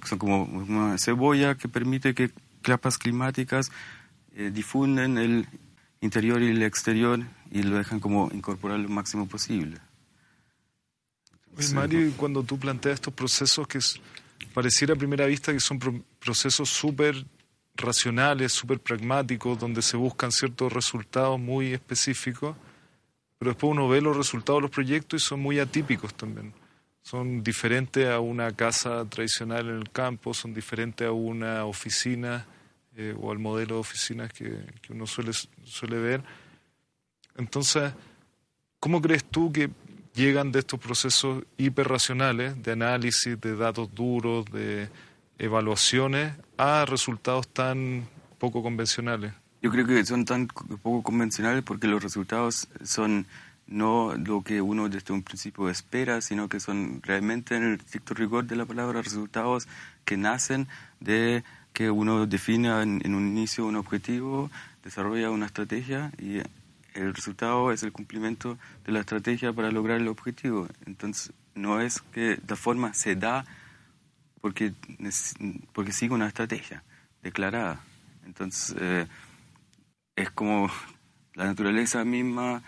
son 0.04 0.18
como 0.18 0.44
una 0.44 0.98
cebolla 0.98 1.54
que 1.54 1.68
permite 1.68 2.14
que 2.14 2.30
capas 2.60 2.98
climáticas 2.98 3.70
eh, 4.34 4.50
difunden 4.52 5.19
el 5.19 5.46
interior 6.00 6.43
y 6.43 6.49
el 6.49 6.62
exterior 6.62 7.20
y 7.50 7.62
lo 7.62 7.76
dejan 7.76 8.00
como 8.00 8.31
incorporar 8.32 8.81
lo 8.81 8.88
máximo 8.88 9.29
posible. 9.29 9.79
Mario, 11.74 12.12
cuando 12.17 12.43
tú 12.43 12.58
planteas 12.58 12.94
estos 12.94 13.12
procesos 13.12 13.69
que 13.69 13.79
pareciera 14.55 14.94
a 14.94 14.96
primera 14.96 15.27
vista 15.27 15.53
que 15.53 15.60
son 15.60 15.79
procesos 16.19 16.70
súper 16.70 17.27
racionales, 17.74 18.53
súper 18.53 18.81
pragmáticos, 18.81 19.58
donde 19.58 19.82
se 19.82 19.96
buscan 19.96 20.32
ciertos 20.32 20.72
resultados 20.72 21.39
muy 21.39 21.74
específicos, 21.74 22.56
pero 23.39 23.51
después 23.51 23.70
uno 23.70 23.89
ve 23.89 24.01
los 24.01 24.17
resultados 24.17 24.58
de 24.58 24.62
los 24.62 24.70
proyectos 24.70 25.22
y 25.22 25.27
son 25.27 25.41
muy 25.41 25.58
atípicos 25.58 26.15
también. 26.15 26.53
Son 27.03 27.43
diferentes 27.43 28.08
a 28.08 28.20
una 28.20 28.53
casa 28.53 29.05
tradicional 29.08 29.69
en 29.69 29.77
el 29.77 29.91
campo, 29.91 30.32
son 30.32 30.55
diferentes 30.55 31.06
a 31.06 31.12
una 31.12 31.65
oficina 31.65 32.46
eh, 32.96 33.15
o 33.20 33.31
al 33.31 33.39
modelo 33.39 33.77
de 33.77 33.81
oficinas 33.81 34.32
que, 34.32 34.65
que 34.82 34.93
uno 34.93 35.06
suele, 35.06 35.32
suele 35.65 35.99
ver. 35.99 36.22
Entonces, 37.37 37.93
¿cómo 38.79 39.01
crees 39.01 39.25
tú 39.25 39.53
que 39.53 39.70
llegan 40.15 40.53
de 40.53 40.61
estos 40.61 40.79
procesos 40.79 41.44
hiperracionales 41.56 42.63
de 42.63 42.72
análisis, 42.72 43.41
de 43.41 43.56
datos 43.56 43.94
duros, 43.94 44.44
de 44.46 44.89
evaluaciones, 45.39 46.34
a 46.56 46.84
resultados 46.84 47.49
tan 47.49 48.06
poco 48.39 48.63
convencionales? 48.63 49.32
Yo 49.63 49.70
creo 49.70 49.87
que 49.87 50.05
son 50.05 50.25
tan 50.25 50.49
poco 50.49 51.03
convencionales 51.03 51.63
porque 51.63 51.87
los 51.87 52.03
resultados 52.03 52.69
son 52.84 53.27
no 53.67 54.15
lo 54.17 54.43
que 54.43 54.61
uno 54.61 54.89
desde 54.89 55.15
un 55.15 55.22
principio 55.22 55.70
espera, 55.70 56.20
sino 56.20 56.49
que 56.49 56.61
son 56.61 57.01
realmente 57.03 57.56
en 57.56 57.63
el 57.63 57.75
estricto 57.75 58.13
rigor 58.13 58.44
de 58.44 58.56
la 58.56 58.67
palabra 58.67 59.03
resultados 59.03 59.69
que 60.05 60.17
nacen 60.17 60.69
de 61.01 61.44
que 61.72 61.91
uno 61.91 62.26
define 62.26 62.82
en, 62.82 63.14
un 63.14 63.29
inicio 63.29 63.67
un 63.67 63.76
objetivo, 63.76 64.50
desarrolla 64.82 65.31
una 65.31 65.46
estrategia 65.46 66.12
y 66.19 66.38
el 66.94 67.14
resultado 67.14 67.72
es 67.72 67.82
el 67.82 67.93
cumplimiento 67.93 68.58
de 68.84 68.93
la 68.93 69.00
estrategia 69.00 69.52
para 69.52 69.70
lograr 69.70 70.00
el 70.00 70.08
objetivo. 70.08 70.69
Entonces, 70.86 71.32
no 71.55 71.81
es 71.81 72.00
que 72.12 72.38
la 72.46 72.56
forma 72.56 72.93
se 72.94 73.17
da 73.17 73.44
porque, 74.41 74.72
porque 75.72 75.93
sigue 75.93 76.14
una 76.14 76.29
estrategia 76.29 76.82
declarada. 77.22 77.81
Entonces, 78.26 78.76
eh, 78.79 79.06
es 80.17 80.31
como 80.31 80.70
la 81.34 81.46
naturaleza 81.46 82.05
misma 82.05 82.62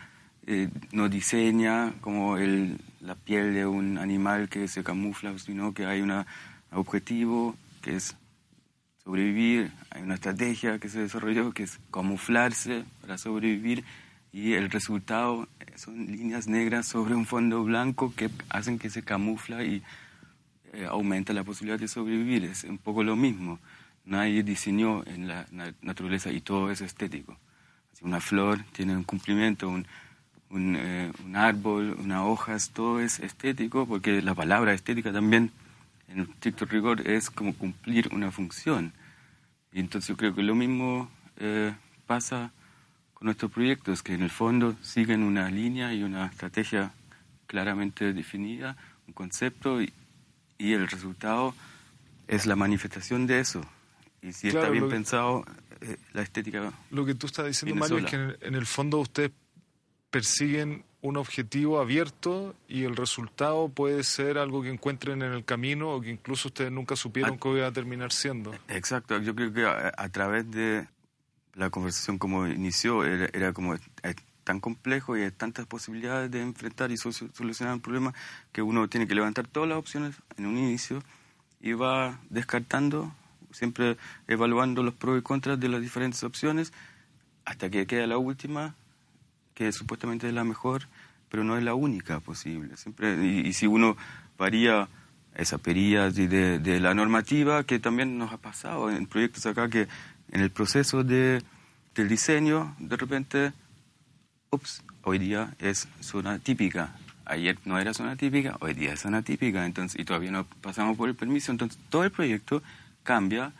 eh, 0.47 0.69
no 0.93 1.09
diseña 1.09 1.93
como 2.01 2.37
el, 2.37 2.79
la 3.01 3.15
piel 3.15 3.55
de 3.55 3.67
un 3.67 3.99
animal 3.99 4.49
que 4.49 4.69
se 4.69 4.83
camufla, 4.83 5.39
sino 5.39 5.75
que 5.75 5.87
hay 5.87 6.01
un 6.01 6.25
objetivo 6.73 7.57
que 7.83 7.97
es 7.97 8.17
sobrevivir, 9.05 9.71
hay 9.91 10.03
una 10.03 10.15
estrategia 10.15 10.79
que 10.79 10.89
se 10.89 11.01
desarrolló 11.01 11.53
que 11.53 11.65
es 11.65 11.79
camuflarse 11.93 12.85
para 13.01 13.19
sobrevivir 13.19 13.85
y 14.33 14.55
el 14.55 14.71
resultado 14.71 15.47
son 15.77 16.07
líneas 16.07 16.49
negras 16.49 16.87
sobre 16.87 17.15
un 17.15 17.27
fondo 17.27 17.63
blanco 17.65 18.13
que 18.17 18.31
hacen 18.49 18.79
que 18.79 18.91
se 18.91 19.03
camufla 19.03 19.63
y 19.63 19.83
eh, 20.73 20.87
aumenta 20.89 21.33
la 21.33 21.45
posibilidad 21.45 21.79
de 21.79 21.87
sobrevivir. 21.87 22.45
Es 22.45 22.65
un 22.65 22.79
poco 22.79 23.05
lo 23.05 23.15
mismo. 23.15 23.61
Nadie 24.05 24.43
diseñó 24.43 25.05
en 25.07 25.29
la 25.29 25.47
naturaleza 25.83 26.33
y 26.33 26.41
todo 26.41 26.71
es 26.71 26.81
estético. 26.81 27.39
Una 28.03 28.21
flor 28.21 28.65
tiene 28.73 28.97
un 28.97 29.05
cumplimiento, 29.05 29.69
un, 29.69 29.87
un, 30.51 30.77
eh, 30.77 31.11
un 31.25 31.37
árbol, 31.37 31.97
unas 31.99 32.23
hojas, 32.23 32.71
todo 32.71 33.01
es 33.01 33.19
estético, 33.21 33.87
porque 33.87 34.21
la 34.21 34.35
palabra 34.35 34.75
estética 34.75 35.13
también, 35.13 35.53
en 36.09 36.21
estricto 36.21 36.65
rigor, 36.67 37.07
es 37.07 37.31
como 37.31 37.55
cumplir 37.55 38.09
una 38.13 38.31
función. 38.31 38.93
Y 39.73 39.81
entonces 39.81 40.09
yo 40.09 40.17
creo 40.17 40.35
que 40.35 40.43
lo 40.43 40.55
mismo 40.55 41.11
eh, 41.37 41.75
pasa 42.07 42.53
con 43.15 43.27
nuestros 43.27 43.51
proyectos, 43.51 44.03
que 44.03 44.15
en 44.15 44.23
el 44.23 44.31
fondo 44.31 44.77
siguen 44.83 45.23
una 45.23 45.51
línea 45.51 45.93
y 45.93 46.03
una 46.03 46.27
estrategia 46.27 46.93
claramente 47.47 48.13
definida, 48.13 48.77
un 49.07 49.15
concepto, 49.15 49.83
y, 49.83 49.93
y 50.59 50.73
el 50.73 50.89
resultado 50.89 51.55
es 52.29 52.47
la 52.47 52.57
manifestación 52.57 53.27
de 53.27 53.41
eso. 53.41 53.65
Y 54.23 54.33
si 54.33 54.49
está 54.49 54.71
bien 54.71 54.89
pensado, 54.89 55.45
eh, 55.81 55.99
la 56.13 56.23
estética. 56.23 56.73
Lo 56.91 57.05
que 57.05 57.15
tú 57.15 57.27
estás 57.27 57.47
diciendo, 57.47 57.75
Mario, 57.75 57.99
es 57.99 58.07
que 58.07 58.47
en 58.47 58.55
el, 58.55 58.67
fondo 58.67 58.99
ustedes 58.99 59.33
persiguen 60.11 60.85
un 61.05 61.19
objetivo 61.19 61.81
abierto 61.81 62.55
y 62.67 62.85
el 62.85 62.97
resultado 62.97 63.69
puede 63.69 64.03
ser 64.05 64.39
algo 64.39 64.63
que 64.63 64.71
encuentren 64.71 65.21
en 65.21 65.35
el 65.35 65.45
camino 65.45 65.91
o 65.91 66.01
que 66.01 66.09
incluso 66.09 66.49
ustedes 66.49 66.73
nunca 66.73 66.97
supieron 66.97 67.39
que 67.39 67.51
iba 67.51 67.67
a 67.67 67.73
terminar 67.73 68.11
siendo. 68.11 68.55
Exacto, 68.69 69.19
yo 69.19 69.35
creo 69.35 69.53
que 69.53 69.67
a, 69.67 70.09
través 70.09 70.51
de 70.51 70.89
la 71.53 71.69
conversación 71.69 72.17
como 72.17 72.47
inició, 72.47 73.05
era, 73.05 73.53
como 73.53 73.77
tan 74.45 74.61
complejo 74.61 75.15
y 75.19 75.25
hay 75.25 75.31
tantas 75.31 75.67
posibilidades 75.67 76.31
de 76.31 76.41
enfrentar 76.41 76.91
y 76.91 76.97
solucionar 76.97 77.75
un 77.75 77.83
problema 77.83 78.15
que 78.51 78.63
uno 78.63 78.89
tiene 78.89 79.07
que 79.07 79.15
levantar 79.15 79.47
todas 79.47 79.69
las 79.69 79.77
opciones 79.77 80.17
en 80.39 80.47
un 80.47 80.57
inicio 80.57 81.03
y 81.61 81.75
va 81.75 82.19
descartando 82.31 83.13
siempre 83.53 83.99
evaluando 84.27 84.83
los 84.83 84.95
pros 84.95 85.19
y 85.19 85.23
contras 85.23 85.61
de 85.61 85.69
las 85.69 85.83
diferentes 85.83 86.25
opciones 86.25 86.73
hasta 87.45 87.69
que 87.69 87.87
queda 87.87 88.07
la 88.07 88.17
última, 88.17 88.75
que 89.55 89.73
supuestamente 89.73 90.29
es 90.29 90.35
la 90.35 90.45
mejor, 90.45 90.89
pero 91.29 91.45
no 91.45 91.57
es 91.57 91.65
la 91.65 91.75
única 91.75 92.21
posible. 92.21 92.77
Siempre, 92.77 93.25
y, 93.25 93.53
si 93.53 93.67
uno 93.67 93.97
varía 94.37 94.89
esa 95.35 95.59
perilla 95.59 96.11
de, 96.11 96.59
de, 96.59 96.81
la 96.81 96.95
normativa, 96.95 97.65
que 97.65 97.79
también 97.79 98.19
nos 98.19 98.33
ha 98.33 98.39
pasado 98.39 98.91
en 98.91 99.07
proyectos 99.07 99.47
acá, 99.47 99.69
que 99.69 99.89
en 100.31 100.41
el 100.41 100.51
proceso 100.51 101.03
de, 101.03 101.43
del 101.95 102.09
diseño, 102.09 102.77
de 102.79 102.97
repente, 102.97 103.53
ups, 104.51 104.83
hoy 105.03 105.19
día 105.19 105.55
es 105.59 105.89
zona 106.01 106.39
típica. 106.39 106.97
Ayer 107.25 107.59
no 107.65 107.79
era 107.79 107.95
zona 107.95 108.17
típica, 108.17 108.57
hoy 108.61 108.75
día 108.75 108.93
es 108.93 109.01
zona 109.01 109.23
típica, 109.23 109.65
entonces, 109.65 109.99
y 109.99 110.05
todavía 110.05 110.31
no 110.31 110.45
pasamos 110.61 110.97
por 110.97 111.09
el 111.09 111.15
permiso, 111.15 111.51
entonces 111.53 111.81
todo 111.89 112.05
el 112.05 112.11
proyecto 112.11 112.63
cambia 113.03 113.53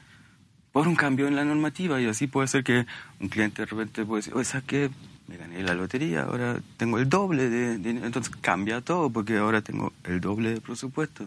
por 0.71 0.89
un 0.89 0.97
cambio 0.97 1.29
en 1.29 1.37
la 1.37 1.45
normativa 1.45 2.01
y 2.01 2.07
así 2.07 2.27
puede 2.27 2.49
ser 2.49 2.65
que 2.65 2.85
un 3.21 3.29
cliente 3.29 3.63
de 3.63 3.67
repente 3.67 4.05
puede 4.05 4.21
decir, 4.21 4.35
oye, 4.35 4.45
¿sabes 4.45 4.67
qué? 4.67 4.91
Me 5.27 5.37
gané 5.37 5.63
la 5.63 5.75
lotería, 5.75 6.25
ahora 6.25 6.61
tengo 6.77 6.99
el 6.99 7.09
doble 7.09 7.49
de 7.49 7.79
dinero, 7.79 8.07
entonces 8.07 8.35
cambia 8.41 8.83
todo 8.83 9.09
porque 9.11 9.39
ahora 9.39 9.63
tengo 9.63 9.93
el 10.05 10.21
doble 10.21 10.55
de 10.55 10.61
presupuesto. 10.61 11.27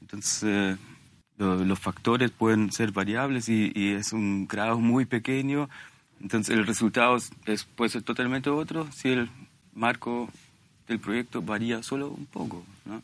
Entonces, 0.00 0.78
los 1.36 1.78
factores 1.78 2.30
pueden 2.30 2.72
ser 2.72 2.92
variables 2.92 3.48
y, 3.48 3.72
es 3.92 4.12
un 4.12 4.46
grado 4.46 4.78
muy 4.78 5.04
pequeño, 5.04 5.68
entonces 6.20 6.56
el 6.56 6.66
resultado 6.66 7.16
es, 7.46 7.64
puede 7.64 7.90
ser 7.90 8.02
totalmente 8.02 8.50
otro 8.50 8.90
si 8.92 9.10
el 9.10 9.28
marco 9.74 10.28
del 10.88 11.00
proyecto 11.00 11.42
varía 11.42 11.82
solo 11.82 12.08
un 12.08 12.26
poco, 12.26 12.64
¿no? 12.84 13.02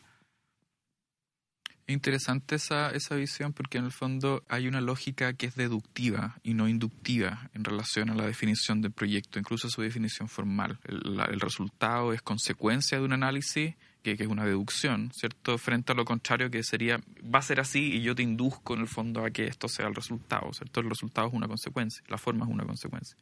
Interesante 1.91 2.55
esa, 2.55 2.91
esa 2.91 3.17
visión 3.17 3.53
porque 3.53 3.79
en 3.79 3.85
el 3.85 3.91
fondo 3.91 4.45
hay 4.49 4.69
una 4.69 4.81
lógica 4.81 5.33
que 5.33 5.47
es 5.47 5.57
deductiva 5.57 6.39
y 6.45 6.55
no 6.55 6.69
inductiva 6.69 7.51
en 7.53 7.65
relación 7.65 8.11
a 8.11 8.15
la 8.15 8.27
definición 8.27 8.81
del 8.81 8.93
proyecto, 8.93 9.41
incluso 9.41 9.69
su 9.69 9.83
definición 9.83 10.29
formal. 10.29 10.79
El, 10.85 11.41
resultado 11.41 12.13
es 12.13 12.23
consecuencia 12.23 12.99
de 12.99 13.05
un 13.05 13.13
análisis 13.13 13.75
que, 14.05 14.17
que, 14.17 14.23
es 14.23 14.29
una 14.29 14.45
deducción, 14.45 15.11
¿cierto? 15.13 15.59
Frente 15.59 15.91
a 15.91 15.97
lo 15.97 16.05
contrario 16.05 16.49
que 16.49 16.63
sería, 16.63 17.01
va 17.23 17.41
a 17.41 17.43
ser 17.43 17.59
así 17.59 17.93
y 17.97 18.03
yo 18.03 18.15
te 18.15 18.23
induzco 18.23 18.75
en 18.75 18.83
el 18.83 18.89
fondo 18.89 19.25
a 19.25 19.33
que 19.33 19.47
esto 19.47 19.67
sea 19.67 19.89
el 19.89 19.95
resultado, 19.97 20.53
¿cierto? 20.53 20.79
El 20.79 20.89
resultado 20.89 21.27
es 21.27 21.35
una 21.35 21.49
consecuencia, 21.49 22.05
la 22.07 22.19
forma 22.19 22.45
es 22.45 22.53
una 22.53 22.65
consecuencia. 22.65 23.17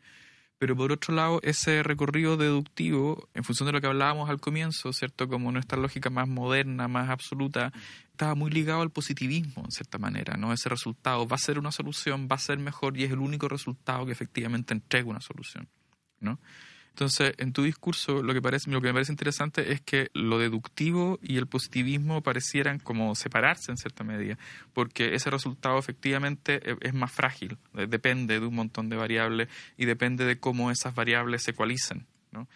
Pero 0.58 0.76
por 0.76 0.90
otro 0.90 1.14
lado, 1.14 1.40
ese 1.44 1.84
recorrido 1.84 2.36
deductivo, 2.36 3.28
en 3.34 3.44
función 3.44 3.66
de 3.66 3.72
lo 3.72 3.80
que 3.80 3.86
hablábamos 3.86 4.28
al 4.28 4.40
comienzo, 4.40 4.92
¿cierto? 4.92 5.28
Como 5.28 5.52
nuestra 5.52 5.78
lógica 5.78 6.10
más 6.10 6.26
moderna, 6.26 6.88
más 6.88 7.10
absoluta, 7.10 7.72
estaba 8.18 8.34
muy 8.34 8.50
ligado 8.50 8.82
al 8.82 8.90
positivismo, 8.90 9.62
en 9.64 9.70
cierta 9.70 9.96
manera, 9.96 10.36
¿no? 10.36 10.52
Ese 10.52 10.68
resultado 10.68 11.28
va 11.28 11.36
a 11.36 11.38
ser 11.38 11.56
una 11.56 11.70
solución, 11.70 12.26
va 12.28 12.34
a 12.34 12.40
ser 12.40 12.58
mejor 12.58 12.96
y 12.96 13.04
es 13.04 13.12
el 13.12 13.20
único 13.20 13.46
resultado 13.48 14.04
que 14.06 14.10
efectivamente 14.10 14.74
entrega 14.74 15.08
una 15.08 15.20
solución, 15.20 15.68
¿no? 16.18 16.40
Entonces, 16.88 17.34
en 17.38 17.52
tu 17.52 17.62
discurso, 17.62 18.24
lo 18.24 18.34
que, 18.34 18.42
parece, 18.42 18.72
lo 18.72 18.80
que 18.80 18.88
me 18.88 18.94
parece 18.94 19.12
interesante 19.12 19.70
es 19.70 19.80
que 19.80 20.10
lo 20.14 20.40
deductivo 20.40 21.20
y 21.22 21.36
el 21.36 21.46
positivismo 21.46 22.20
parecieran 22.20 22.80
como 22.80 23.14
separarse 23.14 23.70
en 23.70 23.76
cierta 23.76 24.02
medida, 24.02 24.36
porque 24.72 25.14
ese 25.14 25.30
resultado 25.30 25.78
efectivamente 25.78 26.60
e, 26.72 26.76
es 26.80 26.94
más 26.94 27.12
frágil, 27.12 27.56
depende 27.72 28.40
de 28.40 28.46
un 28.46 28.54
montón 28.56 28.88
de 28.88 28.96
variables 28.96 29.48
y 29.76 29.84
depende 29.84 30.24
de 30.24 30.40
cómo 30.40 30.72
esas 30.72 30.92
variables 30.92 31.44
se 31.44 31.52
ecualizan. 31.52 32.04
¿no? 32.32 32.48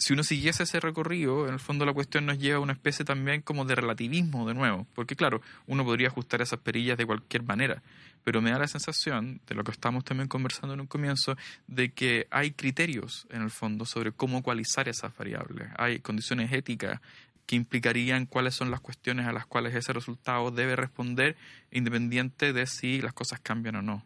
Si 0.00 0.14
uno 0.14 0.24
siguiese 0.24 0.62
ese 0.62 0.80
recorrido, 0.80 1.46
en 1.46 1.52
el 1.52 1.60
fondo 1.60 1.84
la 1.84 1.92
cuestión 1.92 2.24
nos 2.24 2.38
lleva 2.38 2.56
a 2.56 2.60
una 2.60 2.72
especie 2.72 3.04
también 3.04 3.42
como 3.42 3.66
de 3.66 3.74
relativismo 3.74 4.48
de 4.48 4.54
nuevo, 4.54 4.86
porque 4.94 5.14
claro, 5.14 5.42
uno 5.66 5.84
podría 5.84 6.08
ajustar 6.08 6.40
esas 6.40 6.58
perillas 6.58 6.96
de 6.96 7.04
cualquier 7.04 7.42
manera, 7.42 7.82
pero 8.24 8.40
me 8.40 8.50
da 8.50 8.58
la 8.58 8.66
sensación, 8.66 9.42
de 9.46 9.54
lo 9.54 9.62
que 9.62 9.72
estamos 9.72 10.02
también 10.02 10.26
conversando 10.26 10.72
en 10.72 10.80
un 10.80 10.86
comienzo, 10.86 11.36
de 11.66 11.92
que 11.92 12.26
hay 12.30 12.52
criterios 12.52 13.26
en 13.28 13.42
el 13.42 13.50
fondo 13.50 13.84
sobre 13.84 14.12
cómo 14.12 14.38
ecualizar 14.38 14.88
esas 14.88 15.14
variables, 15.14 15.68
hay 15.76 15.98
condiciones 15.98 16.50
éticas 16.50 16.98
que 17.44 17.56
implicarían 17.56 18.24
cuáles 18.24 18.54
son 18.54 18.70
las 18.70 18.80
cuestiones 18.80 19.26
a 19.26 19.32
las 19.32 19.44
cuales 19.44 19.74
ese 19.74 19.92
resultado 19.92 20.50
debe 20.50 20.76
responder, 20.76 21.36
independiente 21.70 22.54
de 22.54 22.66
si 22.66 23.02
las 23.02 23.12
cosas 23.12 23.40
cambian 23.40 23.76
o 23.76 23.82
no. 23.82 24.02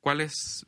¿Cuáles 0.00 0.64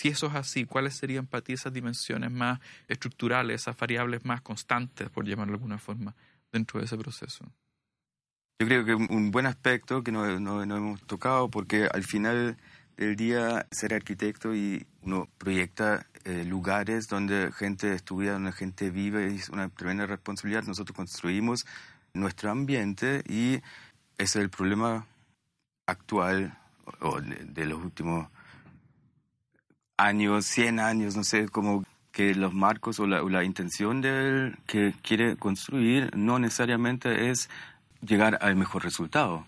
si 0.00 0.08
eso 0.08 0.28
es 0.28 0.34
así, 0.34 0.64
¿cuáles 0.64 0.96
serían 0.96 1.26
para 1.26 1.44
ti 1.44 1.52
esas 1.52 1.74
dimensiones 1.74 2.30
más 2.30 2.58
estructurales, 2.88 3.60
esas 3.60 3.76
variables 3.76 4.24
más 4.24 4.40
constantes, 4.40 5.10
por 5.10 5.26
llamarlo 5.26 5.52
de 5.52 5.56
alguna 5.56 5.76
forma, 5.76 6.16
dentro 6.50 6.80
de 6.80 6.86
ese 6.86 6.96
proceso? 6.96 7.44
Yo 8.58 8.66
creo 8.66 8.86
que 8.86 8.94
un 8.94 9.30
buen 9.30 9.44
aspecto 9.44 10.02
que 10.02 10.10
no, 10.10 10.40
no, 10.40 10.62
hemos 10.62 11.02
tocado, 11.02 11.50
porque 11.50 11.86
al 11.92 12.02
final 12.02 12.56
del 12.96 13.14
día 13.14 13.66
ser 13.70 13.92
arquitecto 13.92 14.54
y 14.54 14.86
uno 15.02 15.28
proyecta 15.36 16.06
eh, 16.24 16.46
lugares 16.46 17.06
donde 17.06 17.52
gente 17.52 17.92
estudia, 17.92 18.32
donde 18.32 18.52
gente 18.52 18.88
vive, 18.88 19.26
es 19.26 19.50
una 19.50 19.68
tremenda 19.68 20.06
responsabilidad. 20.06 20.62
Nosotros 20.62 20.96
construimos 20.96 21.66
nuestro 22.14 22.50
ambiente 22.50 23.22
y 23.28 23.56
ese 23.56 23.64
es 24.16 24.36
el 24.36 24.48
problema 24.48 25.06
actual 25.86 26.58
o 27.00 27.20
de 27.20 27.66
los 27.66 27.84
últimos 27.84 28.30
años, 30.04 30.46
100 30.46 30.80
años, 30.80 31.16
no 31.16 31.24
sé, 31.24 31.48
como 31.48 31.84
que 32.12 32.34
los 32.34 32.52
marcos 32.52 32.98
o 33.00 33.06
la, 33.06 33.44
intención 33.44 34.00
del 34.00 34.58
que 34.66 34.94
quiere 35.02 35.36
construir 35.36 36.10
no 36.16 36.38
necesariamente 36.38 37.30
es 37.30 37.48
llegar 38.02 38.38
al 38.42 38.56
mejor 38.56 38.82
resultado 38.82 39.46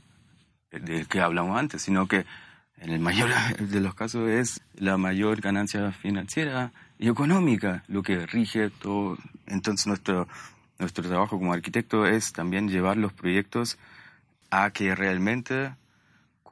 del 0.71 1.09
que 1.09 1.21
hablamos 1.21 1.59
antes, 1.59 1.82
sino 1.82 2.06
que 2.06 2.25
en 2.78 2.90
el 2.90 3.00
mayor 3.00 3.30
de 3.59 3.80
los 3.80 3.94
casos 3.94 4.28
es 4.28 4.62
la 4.75 4.97
mayor 4.97 5.40
ganancia 5.40 5.92
financiera 5.92 6.73
y 6.99 7.09
económica 7.09 7.82
lo 7.88 8.02
que 8.02 8.26
rige 8.26 8.71
todo. 8.71 9.18
Entonces 9.47 9.87
nuestro, 9.87 10.28
nuestro 10.78 11.09
trabajo 11.09 11.38
como 11.38 11.52
arquitecto 11.52 12.06
es 12.06 12.32
también 12.32 12.68
llevar 12.68 12.97
los 12.97 13.12
proyectos 13.12 13.78
a 14.50 14.71
que 14.71 14.94
realmente 14.94 15.75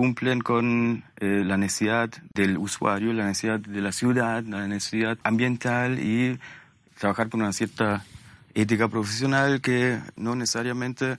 cumplen 0.01 0.41
con 0.41 1.05
eh, 1.19 1.43
la 1.45 1.59
necesidad 1.59 2.09
del 2.33 2.57
usuario, 2.57 3.13
la 3.13 3.27
necesidad 3.27 3.61
de 3.61 3.83
la 3.83 3.93
ciudad, 3.93 4.43
la 4.45 4.67
necesidad 4.67 5.19
ambiental 5.25 5.99
y 5.99 6.41
trabajar 6.99 7.29
con 7.29 7.43
una 7.43 7.53
cierta 7.53 8.03
ética 8.55 8.89
profesional 8.89 9.61
que 9.61 10.01
no 10.17 10.35
necesariamente 10.35 11.19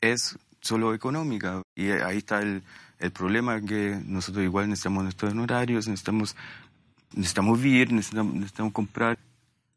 es 0.00 0.38
solo 0.62 0.94
económica. 0.94 1.60
Y 1.74 1.90
ahí 1.90 2.16
está 2.16 2.40
el, 2.40 2.62
el 2.98 3.10
problema 3.10 3.60
que 3.60 4.00
nosotros 4.06 4.42
igual 4.42 4.70
necesitamos 4.70 5.02
nuestros 5.02 5.32
honorarios, 5.32 5.86
necesitamos, 5.86 6.34
necesitamos 7.12 7.60
vivir, 7.60 7.92
necesitamos, 7.92 8.32
necesitamos 8.32 8.72
comprar. 8.72 9.18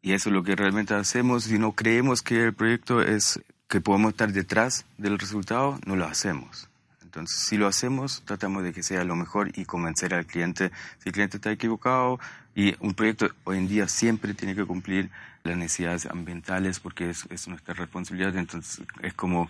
Y 0.02 0.14
eso 0.14 0.30
es 0.30 0.34
lo 0.34 0.42
que 0.42 0.56
realmente 0.56 0.94
hacemos. 0.94 1.44
Si 1.44 1.60
no 1.60 1.74
creemos 1.74 2.22
que 2.22 2.46
el 2.46 2.54
proyecto 2.54 3.02
es 3.02 3.42
que 3.68 3.82
podemos 3.82 4.12
estar 4.12 4.32
detrás 4.32 4.86
del 4.98 5.20
resultado, 5.20 5.78
no 5.86 5.98
lo 5.98 6.06
hacemos. 6.06 6.71
Entonces, 7.12 7.44
si 7.46 7.58
lo 7.58 7.68
hacemos, 7.68 8.22
tratamos 8.24 8.64
de 8.64 8.72
que 8.72 8.84
sea 8.84 9.04
lo 9.04 9.18
mejor 9.18 9.52
y 9.56 9.66
convencer 9.66 10.14
al 10.14 10.26
cliente 10.26 10.72
si 11.00 11.10
el 11.10 11.14
cliente 11.14 11.38
está 11.38 11.52
equivocado. 11.52 12.22
Y 12.56 12.74
un 12.80 12.94
proyecto 12.94 13.30
hoy 13.44 13.58
en 13.58 13.68
día 13.68 13.90
siempre 13.90 14.34
tiene 14.34 14.56
que 14.56 14.64
cumplir 14.64 15.10
las 15.44 15.58
necesidades 15.58 16.06
ambientales 16.06 16.80
porque 16.80 17.10
es, 17.10 17.48
nuestra 17.50 17.74
responsabilidad. 17.74 18.38
Entonces, 18.38 18.82
es 19.02 19.14
como 19.14 19.50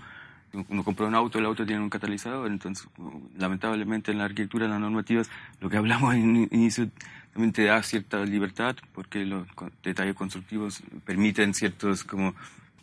uno 0.70 0.84
compra 0.84 1.06
un 1.06 1.14
auto, 1.14 1.38
el 1.38 1.46
auto 1.46 1.64
tiene 1.64 1.84
un 1.84 1.90
catalizador, 1.92 2.50
entonces 2.50 2.86
lamentablemente 3.38 4.12
en 4.12 4.18
la 4.18 4.26
arquitectura, 4.26 4.66
en 4.66 4.72
las 4.72 4.82
normativas, 4.82 5.30
lo 5.62 5.70
que 5.70 5.78
hablamos 5.78 6.16
en 6.16 6.50
inicio 6.52 6.90
también 7.32 7.54
te 7.54 7.66
da 7.66 7.82
cierta 7.84 8.26
libertad 8.26 8.76
porque 8.94 9.24
los 9.24 9.48
detalles 9.84 10.16
constructivos 10.16 10.82
permiten 11.06 11.54
ciertos 11.54 12.04
como 12.04 12.34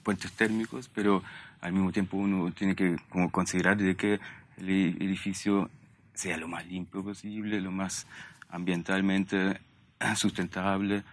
puentes 0.03 0.33
térmicos, 0.33 0.89
pero 0.89 1.23
al 1.61 1.73
mismo 1.73 1.93
tiempo 1.93 2.17
uno 2.17 2.51
tiene 2.53 2.75
que 2.75 2.97
como 3.11 3.31
considerar 3.31 3.77
de 3.77 3.97
que 3.97 4.21
el 4.59 5.01
edificio 5.01 5.71
sea 6.15 6.37
lo 6.37 6.49
más 6.49 6.67
limpio 6.67 7.03
posible, 7.03 7.61
lo 7.61 7.71
más 7.71 8.07
ambientalmente 8.49 9.61
sustentable. 10.17 11.05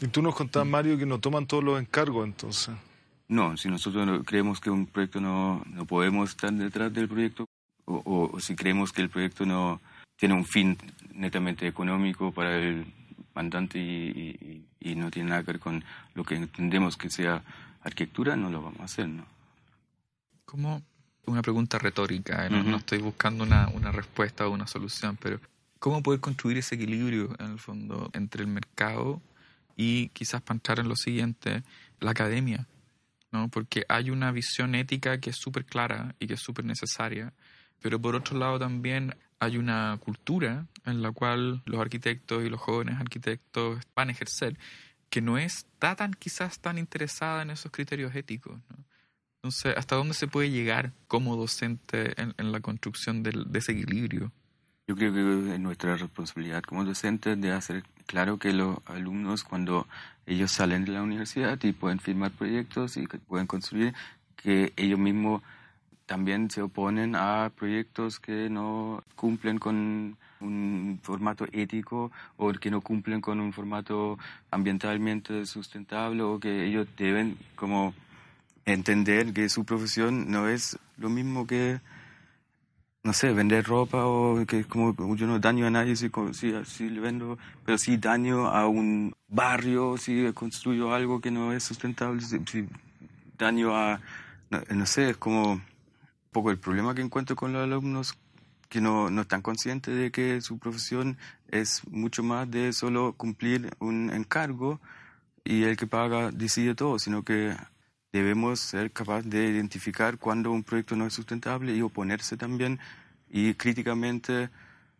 Y 0.00 0.08
tú 0.08 0.22
nos 0.22 0.34
contabas, 0.34 0.68
Mario, 0.68 0.98
que 0.98 1.06
no 1.06 1.18
toman 1.18 1.46
todos 1.46 1.64
los 1.64 1.80
encargos 1.80 2.26
entonces. 2.26 2.74
No, 3.28 3.56
si 3.56 3.68
nosotros 3.68 4.22
creemos 4.24 4.60
que 4.60 4.70
un 4.70 4.86
proyecto 4.86 5.20
no, 5.20 5.62
no 5.66 5.84
podemos 5.84 6.30
estar 6.30 6.52
detrás 6.52 6.92
del 6.92 7.08
proyecto 7.08 7.46
o, 7.86 8.30
o, 8.32 8.40
si 8.40 8.54
creemos 8.54 8.92
que 8.92 9.02
el 9.02 9.10
proyecto 9.10 9.44
no 9.46 9.80
tiene 10.16 10.34
un 10.34 10.44
fin 10.44 10.76
netamente 11.12 11.66
económico 11.66 12.32
para 12.32 12.56
el 12.56 12.86
mandante 13.34 13.78
y, 13.78 14.64
y, 14.80 14.94
no 14.94 15.10
tiene 15.10 15.30
nada 15.30 15.42
que 15.42 15.52
ver 15.52 15.60
con 15.60 15.84
lo 16.14 16.24
que 16.24 16.36
entendemos 16.36 16.96
que 16.96 17.10
sea 17.10 17.42
arquitectura, 17.82 18.34
no 18.34 18.50
lo 18.50 18.62
vamos 18.62 18.80
a 18.80 18.84
hacer, 18.84 19.08
¿no? 19.08 19.24
Como 20.44 20.82
una 21.26 21.42
pregunta 21.42 21.78
retórica, 21.78 22.48
no, 22.48 22.62
no 22.62 22.76
estoy 22.76 22.98
buscando 22.98 23.44
una, 23.44 23.68
una 23.68 23.92
respuesta 23.92 24.46
o 24.46 24.50
una 24.50 24.66
solución, 24.66 25.18
pero 25.20 25.40
¿cómo 25.78 26.02
poder 26.02 26.20
construir 26.20 26.58
ese 26.58 26.76
equilibrio, 26.76 27.34
en 27.38 27.52
el 27.52 27.58
fondo, 27.58 28.10
entre 28.12 28.42
el 28.42 28.48
mercado 28.48 29.20
y 29.76 30.08
quizás 30.10 30.42
para 30.42 30.56
entrar 30.56 30.78
en 30.78 30.88
lo 30.88 30.96
siguiente, 30.96 31.62
la 32.00 32.12
academia? 32.12 32.66
¿no? 33.32 33.48
Porque 33.48 33.84
hay 33.88 34.10
una 34.10 34.32
visión 34.32 34.74
ética 34.74 35.18
que 35.18 35.30
es 35.30 35.36
súper 35.36 35.64
clara 35.64 36.14
y 36.18 36.26
que 36.26 36.34
es 36.34 36.40
súper 36.40 36.64
necesaria, 36.64 37.32
pero 37.80 38.00
por 38.00 38.14
otro 38.14 38.38
lado 38.38 38.58
también 38.58 39.14
hay 39.38 39.58
una 39.58 39.98
cultura 40.00 40.66
en 40.84 41.02
la 41.02 41.12
cual 41.12 41.62
los 41.66 41.80
arquitectos 41.80 42.44
y 42.44 42.48
los 42.48 42.60
jóvenes 42.60 42.98
arquitectos 42.98 43.80
van 43.94 44.08
a 44.08 44.12
ejercer 44.12 44.56
que 45.10 45.20
no 45.20 45.38
está 45.38 45.94
tan 45.94 46.14
quizás 46.14 46.58
tan 46.58 46.78
interesada 46.78 47.42
en 47.42 47.50
esos 47.50 47.70
criterios 47.70 48.14
éticos. 48.14 48.58
Entonces, 49.42 49.74
¿hasta 49.76 49.96
dónde 49.96 50.14
se 50.14 50.26
puede 50.26 50.50
llegar 50.50 50.92
como 51.08 51.36
docente 51.36 52.14
en, 52.20 52.52
la 52.52 52.60
construcción 52.60 53.22
del, 53.22 53.50
de 53.50 53.58
ese 53.58 53.72
equilibrio? 53.72 54.32
Yo 54.88 54.94
creo 54.96 55.12
que 55.12 55.54
es 55.54 55.60
nuestra 55.60 55.96
responsabilidad 55.96 56.62
como 56.62 56.84
docentes 56.84 57.40
de 57.40 57.52
hacer 57.52 57.82
claro 58.06 58.38
que 58.38 58.52
los 58.52 58.78
alumnos 58.86 59.44
cuando 59.44 59.86
ellos 60.26 60.52
salen 60.52 60.84
de 60.84 60.92
la 60.92 61.02
universidad 61.02 61.58
y 61.62 61.72
pueden 61.72 61.98
firmar 61.98 62.32
proyectos 62.32 62.96
y 62.96 63.06
pueden 63.06 63.46
construir, 63.46 63.94
que 64.36 64.72
ellos 64.76 64.98
mismos 64.98 65.42
también 66.06 66.50
se 66.50 66.62
oponen 66.62 67.16
a 67.16 67.50
proyectos 67.54 68.20
que 68.20 68.48
no 68.48 69.02
cumplen 69.16 69.58
con 69.58 70.16
un 70.40 71.00
formato 71.02 71.46
ético 71.52 72.12
o 72.36 72.52
que 72.52 72.70
no 72.70 72.80
cumplen 72.80 73.20
con 73.20 73.40
un 73.40 73.52
formato 73.52 74.18
ambientalmente 74.50 75.46
sustentable 75.46 76.22
o 76.22 76.38
que 76.38 76.66
ellos 76.66 76.86
deben 76.96 77.36
como 77.56 77.92
entender 78.66 79.32
que 79.32 79.48
su 79.48 79.64
profesión 79.64 80.30
no 80.30 80.48
es 80.48 80.78
lo 80.98 81.08
mismo 81.08 81.46
que 81.46 81.80
no 83.06 83.12
sé, 83.12 83.32
vender 83.32 83.64
ropa 83.64 84.04
o 84.04 84.44
que 84.46 84.60
es 84.60 84.66
como 84.66 84.92
yo 85.14 85.28
no 85.28 85.38
daño 85.38 85.64
a 85.64 85.70
nadie 85.70 85.94
si, 85.94 86.10
si, 86.32 86.90
le 86.90 87.00
vendo, 87.00 87.38
pero 87.64 87.78
sí 87.78 87.98
daño 87.98 88.48
a 88.48 88.66
un 88.66 89.14
barrio, 89.28 89.96
si 89.96 90.32
construyo 90.32 90.92
algo 90.92 91.20
que 91.20 91.30
no 91.30 91.52
es 91.52 91.62
sustentable, 91.62 92.20
si, 92.20 92.66
daño 93.38 93.76
a, 93.76 94.00
no, 94.50 94.86
sé, 94.86 95.10
es 95.10 95.16
como 95.18 95.52
un 95.52 95.62
poco 96.32 96.50
el 96.50 96.58
problema 96.58 96.96
que 96.96 97.02
encuentro 97.02 97.36
con 97.36 97.52
los 97.52 97.62
alumnos 97.62 98.18
que 98.68 98.80
no, 98.80 99.08
no 99.08 99.22
están 99.22 99.40
conscientes 99.40 99.94
de 99.96 100.10
que 100.10 100.40
su 100.40 100.58
profesión 100.58 101.16
es 101.46 101.86
mucho 101.88 102.24
más 102.24 102.50
de 102.50 102.72
solo 102.72 103.12
cumplir 103.12 103.70
un 103.78 104.10
encargo 104.12 104.80
y 105.44 105.62
el 105.62 105.76
que 105.76 105.86
paga 105.86 106.32
decide 106.32 106.74
todo, 106.74 106.98
sino 106.98 107.22
que 107.22 107.54
debemos 108.16 108.60
ser 108.60 108.90
capaces 108.90 109.30
de 109.30 109.50
identificar 109.50 110.18
cuando 110.18 110.50
un 110.50 110.62
proyecto 110.62 110.96
no 110.96 111.06
es 111.06 111.12
sustentable 111.12 111.74
y 111.74 111.82
oponerse 111.82 112.36
también 112.36 112.78
y 113.30 113.54
críticamente 113.54 114.48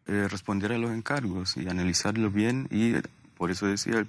eh, 0.07 0.29
responder 0.29 0.73
a 0.73 0.79
los 0.79 0.91
encargos 0.91 1.57
y 1.57 1.69
analizarlos 1.69 2.33
bien 2.33 2.69
y 2.71 2.95
por 3.37 3.51
eso 3.51 3.67
decía, 3.67 4.07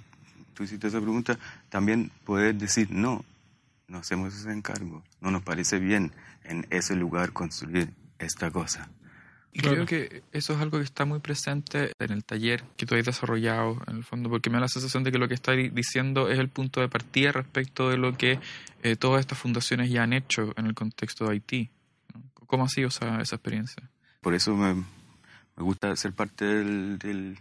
tú 0.54 0.64
hiciste 0.64 0.88
esa 0.88 1.00
pregunta, 1.00 1.38
también 1.68 2.10
poder 2.24 2.54
decir 2.54 2.90
no, 2.90 3.24
no 3.88 3.98
hacemos 3.98 4.34
ese 4.34 4.52
encargo, 4.52 5.02
no 5.20 5.30
nos 5.30 5.42
parece 5.42 5.78
bien 5.78 6.12
en 6.44 6.66
ese 6.70 6.94
lugar 6.94 7.32
construir 7.32 7.92
esta 8.18 8.50
cosa. 8.50 8.88
Y 9.52 9.60
creo 9.60 9.86
que 9.86 10.22
eso 10.32 10.52
es 10.52 10.60
algo 10.60 10.78
que 10.78 10.84
está 10.84 11.04
muy 11.04 11.20
presente 11.20 11.92
en 11.98 12.12
el 12.12 12.24
taller 12.24 12.62
que 12.76 12.86
tú 12.86 12.94
has 12.94 13.04
desarrollado, 13.04 13.80
en 13.86 13.96
el 13.96 14.04
fondo, 14.04 14.28
porque 14.28 14.50
me 14.50 14.56
da 14.56 14.62
la 14.62 14.68
sensación 14.68 15.04
de 15.04 15.10
que 15.10 15.18
lo 15.18 15.26
que 15.26 15.34
estás 15.34 15.56
diciendo 15.72 16.28
es 16.28 16.38
el 16.38 16.48
punto 16.48 16.80
de 16.80 16.88
partida 16.88 17.32
respecto 17.32 17.88
de 17.88 17.96
lo 17.96 18.16
que 18.16 18.38
eh, 18.82 18.96
todas 18.96 19.20
estas 19.20 19.38
fundaciones 19.38 19.90
ya 19.90 20.02
han 20.02 20.12
hecho 20.12 20.52
en 20.56 20.66
el 20.66 20.74
contexto 20.74 21.24
de 21.24 21.32
Haití. 21.32 21.70
¿Cómo 22.46 22.64
ha 22.64 22.68
sido 22.68 22.88
esa, 22.88 23.20
esa 23.20 23.36
experiencia? 23.36 23.90
Por 24.20 24.34
eso 24.34 24.54
me, 24.54 24.74
me 24.74 24.84
gusta 25.56 25.94
ser 25.96 26.12
parte 26.12 26.44
del, 26.44 26.98
del, 26.98 27.38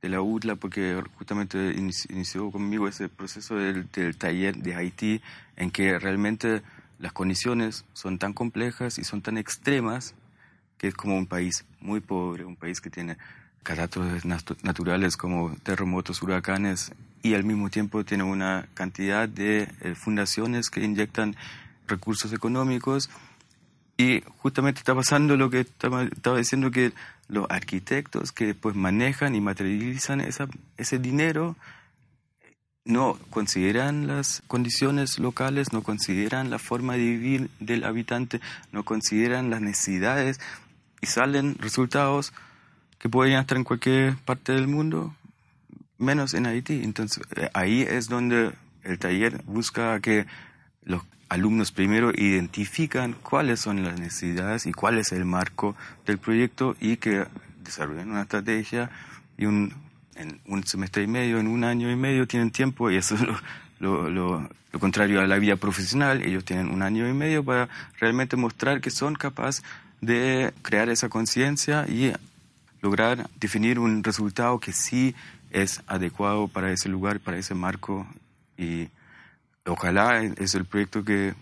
de 0.00 0.08
la 0.08 0.22
UTLA, 0.22 0.56
porque 0.56 1.02
justamente 1.16 1.74
inició 1.76 2.50
conmigo 2.50 2.88
ese 2.88 3.08
proceso 3.08 3.56
del, 3.56 3.90
del 3.90 4.16
taller 4.16 4.56
de 4.56 4.74
Haití, 4.74 5.20
en 5.56 5.70
que 5.70 5.98
realmente 5.98 6.62
las 6.98 7.12
condiciones 7.12 7.84
son 7.92 8.18
tan 8.18 8.32
complejas 8.32 8.98
y 8.98 9.04
son 9.04 9.20
tan 9.20 9.36
extremas 9.36 10.14
es 10.86 10.94
como 10.94 11.16
un 11.16 11.26
país 11.26 11.64
muy 11.80 12.00
pobre, 12.00 12.44
un 12.44 12.56
país 12.56 12.80
que 12.80 12.90
tiene 12.90 13.16
catástrofes 13.62 14.24
naturales 14.62 15.16
como 15.16 15.56
terremotos, 15.62 16.22
huracanes 16.22 16.92
y 17.22 17.34
al 17.34 17.44
mismo 17.44 17.70
tiempo 17.70 18.04
tiene 18.04 18.22
una 18.22 18.68
cantidad 18.74 19.28
de 19.28 19.68
eh, 19.80 19.94
fundaciones 19.94 20.68
que 20.68 20.84
inyectan 20.84 21.34
recursos 21.88 22.32
económicos. 22.32 23.10
Y 23.96 24.22
justamente 24.38 24.80
está 24.80 24.94
pasando 24.94 25.36
lo 25.36 25.50
que 25.50 25.60
estaba, 25.60 26.04
diciendo 26.36 26.70
que 26.70 26.92
los 27.28 27.46
arquitectos 27.48 28.32
que 28.32 28.54
pues 28.54 28.74
manejan 28.74 29.34
y 29.34 29.40
materializan 29.40 30.20
ese 30.76 30.98
dinero 30.98 31.56
no 32.84 33.18
consideran 33.30 34.06
las 34.06 34.42
condiciones 34.46 35.18
locales, 35.18 35.72
no 35.72 35.82
consideran 35.82 36.50
la 36.50 36.58
forma 36.58 36.94
de 36.94 36.98
vivir 36.98 37.50
del 37.60 37.84
habitante, 37.84 38.40
no 38.72 38.84
consideran 38.84 39.48
las 39.48 39.62
necesidades 39.62 40.38
y 41.04 41.06
salen 41.06 41.56
resultados 41.58 42.32
que 42.98 43.10
pueden 43.10 43.38
estar 43.38 43.58
en 43.58 43.64
cualquier 43.64 44.16
parte 44.16 44.52
del 44.52 44.68
mundo, 44.68 45.14
menos 45.98 46.32
en 46.32 46.46
Haití. 46.46 46.82
Entonces 46.82 47.22
eh, 47.36 47.50
ahí 47.52 47.82
es 47.82 48.08
donde 48.08 48.52
el 48.84 48.98
taller 48.98 49.42
busca 49.44 50.00
que 50.00 50.24
los 50.82 51.02
alumnos 51.28 51.72
primero 51.72 52.10
identifican 52.16 53.12
cuáles 53.12 53.60
son 53.60 53.84
las 53.84 54.00
necesidades 54.00 54.64
y 54.64 54.72
cuál 54.72 54.96
es 54.96 55.12
el 55.12 55.26
marco 55.26 55.76
del 56.06 56.16
proyecto 56.16 56.74
y 56.80 56.96
que 56.96 57.26
desarrollen 57.62 58.10
una 58.10 58.22
estrategia 58.22 58.90
y 59.36 59.44
un, 59.44 59.74
en 60.14 60.40
un 60.46 60.64
semestre 60.64 61.02
y 61.02 61.06
medio, 61.06 61.38
en 61.38 61.48
un 61.48 61.64
año 61.64 61.90
y 61.90 61.96
medio 61.96 62.26
tienen 62.26 62.50
tiempo 62.50 62.90
y 62.90 62.96
eso 62.96 63.14
es 63.16 63.20
lo, 63.78 64.08
lo, 64.08 64.48
lo 64.72 64.80
contrario 64.80 65.20
a 65.20 65.26
la 65.26 65.38
vida 65.38 65.56
profesional, 65.56 66.22
ellos 66.22 66.46
tienen 66.46 66.70
un 66.70 66.80
año 66.80 67.06
y 67.06 67.12
medio 67.12 67.44
para 67.44 67.68
realmente 68.00 68.36
mostrar 68.36 68.80
que 68.80 68.90
son 68.90 69.16
capaces 69.16 69.62
de 70.04 70.52
crear 70.62 70.88
esa 70.88 71.08
conciencia 71.08 71.86
y 71.88 72.12
lograr 72.80 73.28
definir 73.40 73.78
un 73.78 74.04
resultado 74.04 74.60
que 74.60 74.72
sí 74.72 75.14
es 75.50 75.82
adecuado 75.86 76.48
para 76.48 76.70
ese 76.72 76.88
lugar, 76.88 77.20
para 77.20 77.38
ese 77.38 77.54
marco 77.54 78.06
y 78.58 78.88
ojalá 79.64 80.22
es 80.22 80.54
el 80.54 80.64
proyecto 80.64 81.04
que 81.04 81.34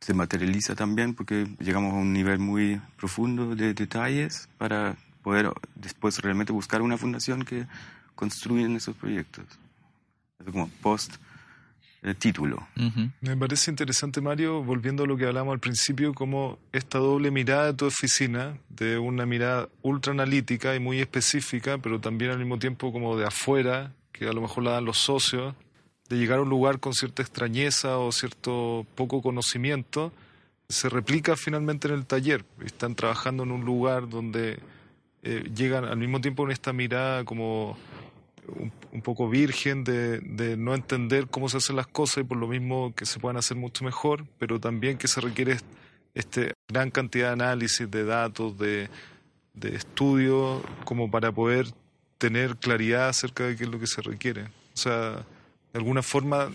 se 0.00 0.14
materializa 0.14 0.74
también 0.74 1.14
porque 1.14 1.48
llegamos 1.58 1.92
a 1.92 1.96
un 1.96 2.12
nivel 2.12 2.38
muy 2.38 2.80
profundo 2.96 3.56
de 3.56 3.74
detalles 3.74 4.48
para 4.58 4.96
poder 5.22 5.50
después 5.74 6.18
realmente 6.20 6.52
buscar 6.52 6.82
una 6.82 6.96
fundación 6.96 7.44
que 7.44 7.66
construya 8.14 8.68
esos 8.76 8.94
proyectos. 8.94 9.44
Como 10.44 10.68
post 10.82 11.16
título. 12.14 12.66
Me 13.20 13.36
parece 13.36 13.70
interesante, 13.70 14.20
Mario, 14.20 14.62
volviendo 14.62 15.04
a 15.04 15.06
lo 15.06 15.16
que 15.16 15.26
hablamos 15.26 15.52
al 15.52 15.60
principio, 15.60 16.14
como 16.14 16.58
esta 16.72 16.98
doble 16.98 17.30
mirada 17.30 17.66
de 17.66 17.74
tu 17.74 17.86
oficina, 17.86 18.56
de 18.68 18.98
una 18.98 19.26
mirada 19.26 19.68
ultra 19.82 20.12
analítica 20.12 20.74
y 20.74 20.80
muy 20.80 21.00
específica, 21.00 21.78
pero 21.78 22.00
también 22.00 22.30
al 22.30 22.38
mismo 22.38 22.58
tiempo 22.58 22.92
como 22.92 23.16
de 23.16 23.26
afuera, 23.26 23.92
que 24.12 24.28
a 24.28 24.32
lo 24.32 24.40
mejor 24.40 24.64
la 24.64 24.72
dan 24.72 24.84
los 24.84 24.98
socios, 24.98 25.54
de 26.08 26.16
llegar 26.16 26.38
a 26.38 26.42
un 26.42 26.48
lugar 26.48 26.78
con 26.78 26.94
cierta 26.94 27.22
extrañeza 27.22 27.98
o 27.98 28.12
cierto 28.12 28.86
poco 28.94 29.22
conocimiento, 29.22 30.12
se 30.68 30.88
replica 30.88 31.36
finalmente 31.36 31.88
en 31.88 31.94
el 31.94 32.06
taller. 32.06 32.44
Están 32.64 32.94
trabajando 32.94 33.42
en 33.42 33.52
un 33.52 33.64
lugar 33.64 34.08
donde 34.08 34.58
eh, 35.22 35.50
llegan 35.54 35.84
al 35.84 35.96
mismo 35.96 36.20
tiempo 36.20 36.44
con 36.44 36.52
esta 36.52 36.72
mirada 36.72 37.24
como 37.24 37.76
un, 38.48 38.72
poco 39.02 39.28
virgen 39.28 39.84
de, 39.84 40.20
de, 40.20 40.56
no 40.56 40.74
entender 40.74 41.26
cómo 41.28 41.48
se 41.48 41.58
hacen 41.58 41.76
las 41.76 41.86
cosas 41.86 42.18
y 42.18 42.24
por 42.24 42.38
lo 42.38 42.46
mismo 42.48 42.94
que 42.94 43.06
se 43.06 43.18
puedan 43.18 43.36
hacer 43.36 43.56
mucho 43.56 43.84
mejor, 43.84 44.26
pero 44.38 44.60
también 44.60 44.98
que 44.98 45.08
se 45.08 45.20
requiere 45.20 45.58
esta 46.14 46.42
gran 46.68 46.90
cantidad 46.90 47.28
de 47.28 47.32
análisis, 47.32 47.90
de 47.90 48.04
datos, 48.04 48.56
de, 48.58 48.88
de 49.54 49.74
estudios, 49.74 50.62
como 50.84 51.10
para 51.10 51.32
poder 51.32 51.66
tener 52.18 52.56
claridad 52.56 53.08
acerca 53.08 53.44
de 53.44 53.56
qué 53.56 53.64
es 53.64 53.70
lo 53.70 53.78
que 53.78 53.86
se 53.86 54.02
requiere. 54.02 54.44
O 54.44 54.76
sea, 54.76 55.10
de 55.72 55.78
alguna 55.78 56.02
forma 56.02 56.50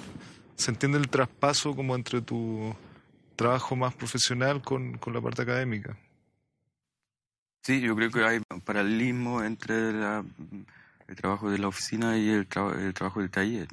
se 0.55 0.71
entiende 0.71 0.97
el 0.97 1.09
traspaso 1.09 1.75
como 1.75 1.95
entre 1.95 2.21
tu 2.21 2.75
trabajo 3.35 3.75
más 3.75 3.93
profesional 3.93 4.61
con, 4.61 4.97
con 4.97 5.13
la 5.13 5.21
parte 5.21 5.41
académica. 5.41 5.97
Sí, 7.63 7.81
yo 7.81 7.95
creo 7.95 8.09
que 8.09 8.23
hay 8.23 8.41
un 8.51 8.61
paralelismo 8.61 9.43
entre 9.43 9.75
el 11.11 11.17
trabajo 11.17 11.51
de 11.51 11.57
la 11.57 11.67
oficina 11.67 12.17
y 12.17 12.29
el, 12.29 12.47
el 12.79 12.93
trabajo 12.93 13.19
del 13.19 13.29
taller. 13.29 13.67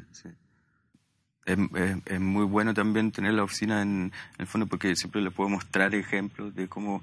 Es, 1.46 1.58
es, 2.04 2.20
muy 2.20 2.44
bueno 2.44 2.74
también 2.74 3.12
tener 3.12 3.32
la 3.32 3.44
oficina 3.44 3.80
en, 3.80 4.12
el 4.38 4.46
fondo 4.46 4.66
porque 4.66 4.94
siempre 4.96 5.22
le 5.22 5.30
puedo 5.30 5.48
mostrar 5.48 5.94
ejemplos 5.94 6.54
de 6.54 6.68
cómo 6.68 7.02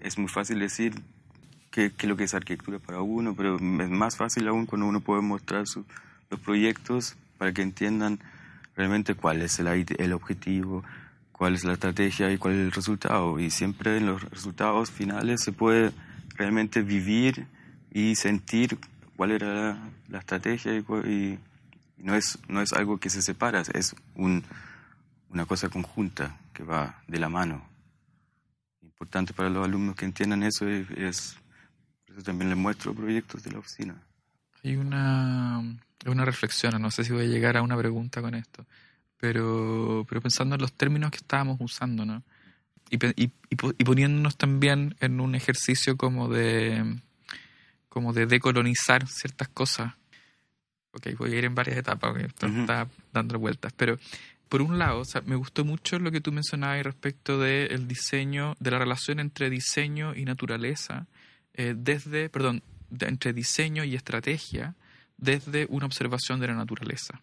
es 0.00 0.18
muy 0.18 0.28
fácil 0.28 0.58
decir 0.58 0.94
qué, 1.70 1.92
es 1.96 2.04
lo 2.04 2.16
que 2.16 2.24
es 2.24 2.34
arquitectura 2.34 2.78
para 2.78 3.02
uno, 3.02 3.34
pero 3.36 3.56
es 3.56 3.90
más 3.90 4.16
fácil 4.16 4.48
aún 4.48 4.64
cuando 4.64 4.86
uno 4.86 5.00
puede 5.00 5.20
mostrar 5.20 5.64
los 6.30 6.40
proyectos 6.40 7.14
para 7.36 7.52
que 7.52 7.60
entiendan 7.62 8.18
realmente 8.74 9.14
cuál 9.14 9.42
es 9.42 9.58
el, 9.58 9.68
el 9.98 10.12
objetivo, 10.14 10.82
cuál 11.30 11.54
es 11.54 11.64
la 11.64 11.74
estrategia 11.74 12.32
y 12.32 12.38
cuál 12.38 12.54
es 12.54 12.60
el 12.60 12.72
resultado. 12.72 13.38
Y 13.38 13.50
siempre 13.50 13.98
en 13.98 14.06
los 14.06 14.22
resultados 14.22 14.90
finales 14.90 15.42
se 15.42 15.52
puede 15.52 15.92
realmente 16.36 16.80
vivir 16.80 17.46
y 17.92 18.16
sentir 18.16 18.78
cuál 19.18 19.32
era 19.32 19.76
la, 20.08 20.18
estrategia 20.20 20.72
y, 20.76 21.38
no, 21.96 22.14
es, 22.14 22.38
no 22.46 22.62
es 22.62 22.72
algo 22.72 22.98
que 22.98 23.10
se 23.10 23.20
separa, 23.20 23.62
es 23.74 23.96
un, 24.14 24.44
una 25.30 25.44
cosa 25.44 25.68
conjunta 25.68 26.38
que 26.52 26.62
va 26.62 27.02
de 27.08 27.18
la 27.18 27.28
mano. 27.28 27.68
Importante 28.80 29.34
para 29.34 29.50
los 29.50 29.66
alumnos 29.66 29.96
que 29.96 30.04
entiendan 30.04 30.44
eso 30.44 30.68
es, 30.68 30.86
por 32.06 32.14
eso 32.14 32.22
también 32.22 32.50
les 32.50 32.56
muestro 32.56 32.94
proyectos 32.94 33.42
de 33.42 33.50
la 33.50 33.58
oficina. 33.58 33.96
Hay 34.62 34.76
una, 34.76 35.64
una 36.06 36.24
reflexión, 36.24 36.80
no 36.80 36.92
sé 36.92 37.02
si 37.02 37.12
voy 37.12 37.24
a 37.24 37.28
llegar 37.28 37.56
a 37.56 37.62
una 37.62 37.76
pregunta 37.76 38.22
con 38.22 38.36
esto, 38.36 38.66
pero, 39.16 40.06
pero 40.08 40.20
pensando 40.20 40.54
en 40.54 40.60
los 40.60 40.74
términos 40.74 41.10
que 41.10 41.18
estábamos 41.18 41.56
usando, 41.60 42.06
¿no? 42.06 42.22
y, 42.88 43.32
y, 43.50 43.84
poniéndonos 43.84 44.36
también 44.36 44.94
en 45.00 45.20
un 45.20 45.34
ejercicio 45.34 45.96
como 45.96 46.28
de 46.28 47.00
como 47.88 48.12
de 48.12 48.26
decolonizar 48.26 49.06
ciertas 49.08 49.48
cosas. 49.48 49.94
Ok, 50.92 51.08
voy 51.18 51.32
a 51.32 51.38
ir 51.38 51.44
en 51.44 51.54
varias 51.54 51.76
etapas, 51.76 52.10
okay, 52.10 52.26
está 52.26 52.88
dando 53.12 53.38
vueltas, 53.38 53.72
pero 53.76 53.98
por 54.48 54.62
un 54.62 54.78
lado, 54.78 55.00
o 55.00 55.04
sea, 55.04 55.20
me 55.20 55.36
gustó 55.36 55.64
mucho 55.64 55.98
lo 55.98 56.10
que 56.10 56.20
tú 56.20 56.32
mencionabas 56.32 56.82
respecto 56.82 57.38
del 57.38 57.86
diseño, 57.86 58.56
de 58.58 58.70
la 58.70 58.78
relación 58.78 59.20
entre 59.20 59.50
diseño 59.50 60.14
y 60.14 60.24
naturaleza, 60.24 61.06
eh, 61.52 61.74
desde, 61.76 62.30
perdón, 62.30 62.62
entre 63.00 63.34
diseño 63.34 63.84
y 63.84 63.94
estrategia, 63.94 64.74
desde 65.18 65.66
una 65.68 65.86
observación 65.86 66.40
de 66.40 66.46
la 66.46 66.54
naturaleza. 66.54 67.20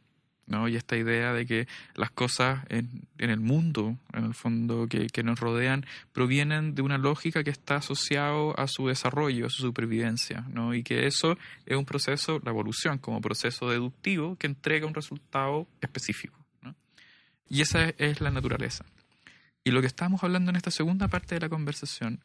¿No? 0.47 0.67
Y 0.67 0.75
esta 0.75 0.95
idea 0.95 1.34
de 1.34 1.45
que 1.45 1.67
las 1.95 2.12
cosas 2.12 2.63
en, 2.69 3.03
en 3.17 3.29
el 3.29 3.39
mundo, 3.39 3.97
en 4.13 4.25
el 4.25 4.34
fondo, 4.34 4.88
que, 4.88 5.08
que, 5.08 5.23
nos 5.23 5.39
rodean, 5.39 5.86
provienen 6.13 6.75
de 6.75 6.81
una 6.81 6.97
lógica 6.97 7.43
que 7.43 7.49
está 7.49 7.77
asociado 7.77 8.58
a 8.60 8.67
su 8.67 8.88
desarrollo, 8.88 9.47
a 9.47 9.49
su 9.49 9.62
supervivencia, 9.62 10.45
¿no? 10.49 10.73
Y 10.73 10.84
que 10.84 11.08
eso 11.08 11.38
es 11.65 11.77
un 11.77 11.86
proceso, 11.86 12.39
la 12.43 12.51
evolución 12.51 12.97
como 12.99 13.21
proceso 13.21 13.69
deductivo 13.69 14.36
que 14.36 14.47
entrega 14.47 14.88
un 14.88 14.93
resultado 14.93 15.67
específico, 15.81 16.38
¿no? 16.62 16.75
Y 17.49 17.62
esa 17.62 17.89
es 17.97 18.21
la 18.21 18.31
naturaleza. 18.31 18.86
Y 19.63 19.71
lo 19.71 19.81
que 19.81 19.88
estamos 19.88 20.23
hablando 20.23 20.51
en 20.51 20.58
esta 20.58 20.71
segunda 20.71 21.08
parte 21.08 21.36
de 21.36 21.41
la 21.41 21.49
conversación 21.49 22.23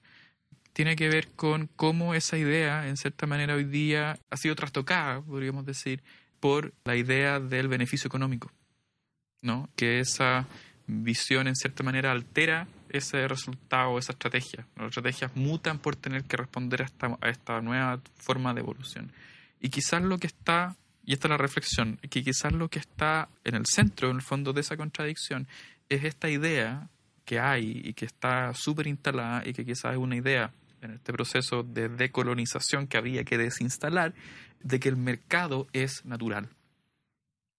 tiene 0.72 0.94
que 0.94 1.08
ver 1.08 1.28
con 1.28 1.68
cómo 1.74 2.14
esa 2.14 2.36
idea, 2.36 2.86
en 2.86 2.96
cierta 2.96 3.26
manera, 3.26 3.54
hoy 3.54 3.64
día 3.64 4.18
ha 4.30 4.36
sido 4.36 4.54
trastocada, 4.54 5.20
podríamos 5.22 5.64
decir, 5.64 6.02
por 6.40 6.72
la 6.84 6.96
idea 6.96 7.38
del 7.38 7.68
beneficio 7.68 8.08
económico, 8.08 8.50
¿no? 9.42 9.68
Que 9.76 10.00
esa 10.00 10.46
visión 10.86 11.46
en 11.46 11.54
cierta 11.54 11.82
manera 11.82 12.10
altera 12.10 12.66
ese 12.88 13.28
resultado, 13.28 13.98
esa 13.98 14.12
estrategia. 14.12 14.66
Las 14.76 14.88
estrategias 14.88 15.36
mutan 15.36 15.78
por 15.78 15.96
tener 15.96 16.24
que 16.24 16.36
responder 16.36 16.82
a 16.82 16.86
esta, 16.86 17.18
a 17.20 17.28
esta 17.28 17.60
nueva 17.60 18.00
forma 18.16 18.52
de 18.52 18.60
evolución. 18.60 19.12
Y 19.60 19.68
quizás 19.68 20.02
lo 20.02 20.18
que 20.18 20.26
está, 20.26 20.76
y 21.04 21.12
esta 21.12 21.28
es 21.28 21.30
la 21.30 21.36
reflexión, 21.36 21.98
que 21.98 22.22
quizás 22.22 22.52
lo 22.52 22.68
que 22.68 22.80
está 22.80 23.28
en 23.44 23.54
el 23.54 23.66
centro, 23.66 24.10
en 24.10 24.16
el 24.16 24.22
fondo 24.22 24.52
de 24.52 24.62
esa 24.62 24.76
contradicción, 24.76 25.46
es 25.88 26.04
esta 26.04 26.28
idea 26.28 26.88
que 27.24 27.38
hay 27.38 27.80
y 27.84 27.92
que 27.92 28.06
está 28.06 28.52
súper 28.54 28.86
instalada 28.86 29.42
y 29.46 29.52
que 29.52 29.64
quizás 29.64 29.92
es 29.92 29.98
una 29.98 30.16
idea 30.16 30.52
en 30.82 30.92
este 30.92 31.12
proceso 31.12 31.62
de 31.62 31.88
decolonización 31.88 32.86
que 32.86 32.96
había 32.96 33.24
que 33.24 33.38
desinstalar, 33.38 34.14
de 34.62 34.80
que 34.80 34.88
el 34.88 34.96
mercado 34.96 35.66
es 35.72 36.04
natural, 36.04 36.48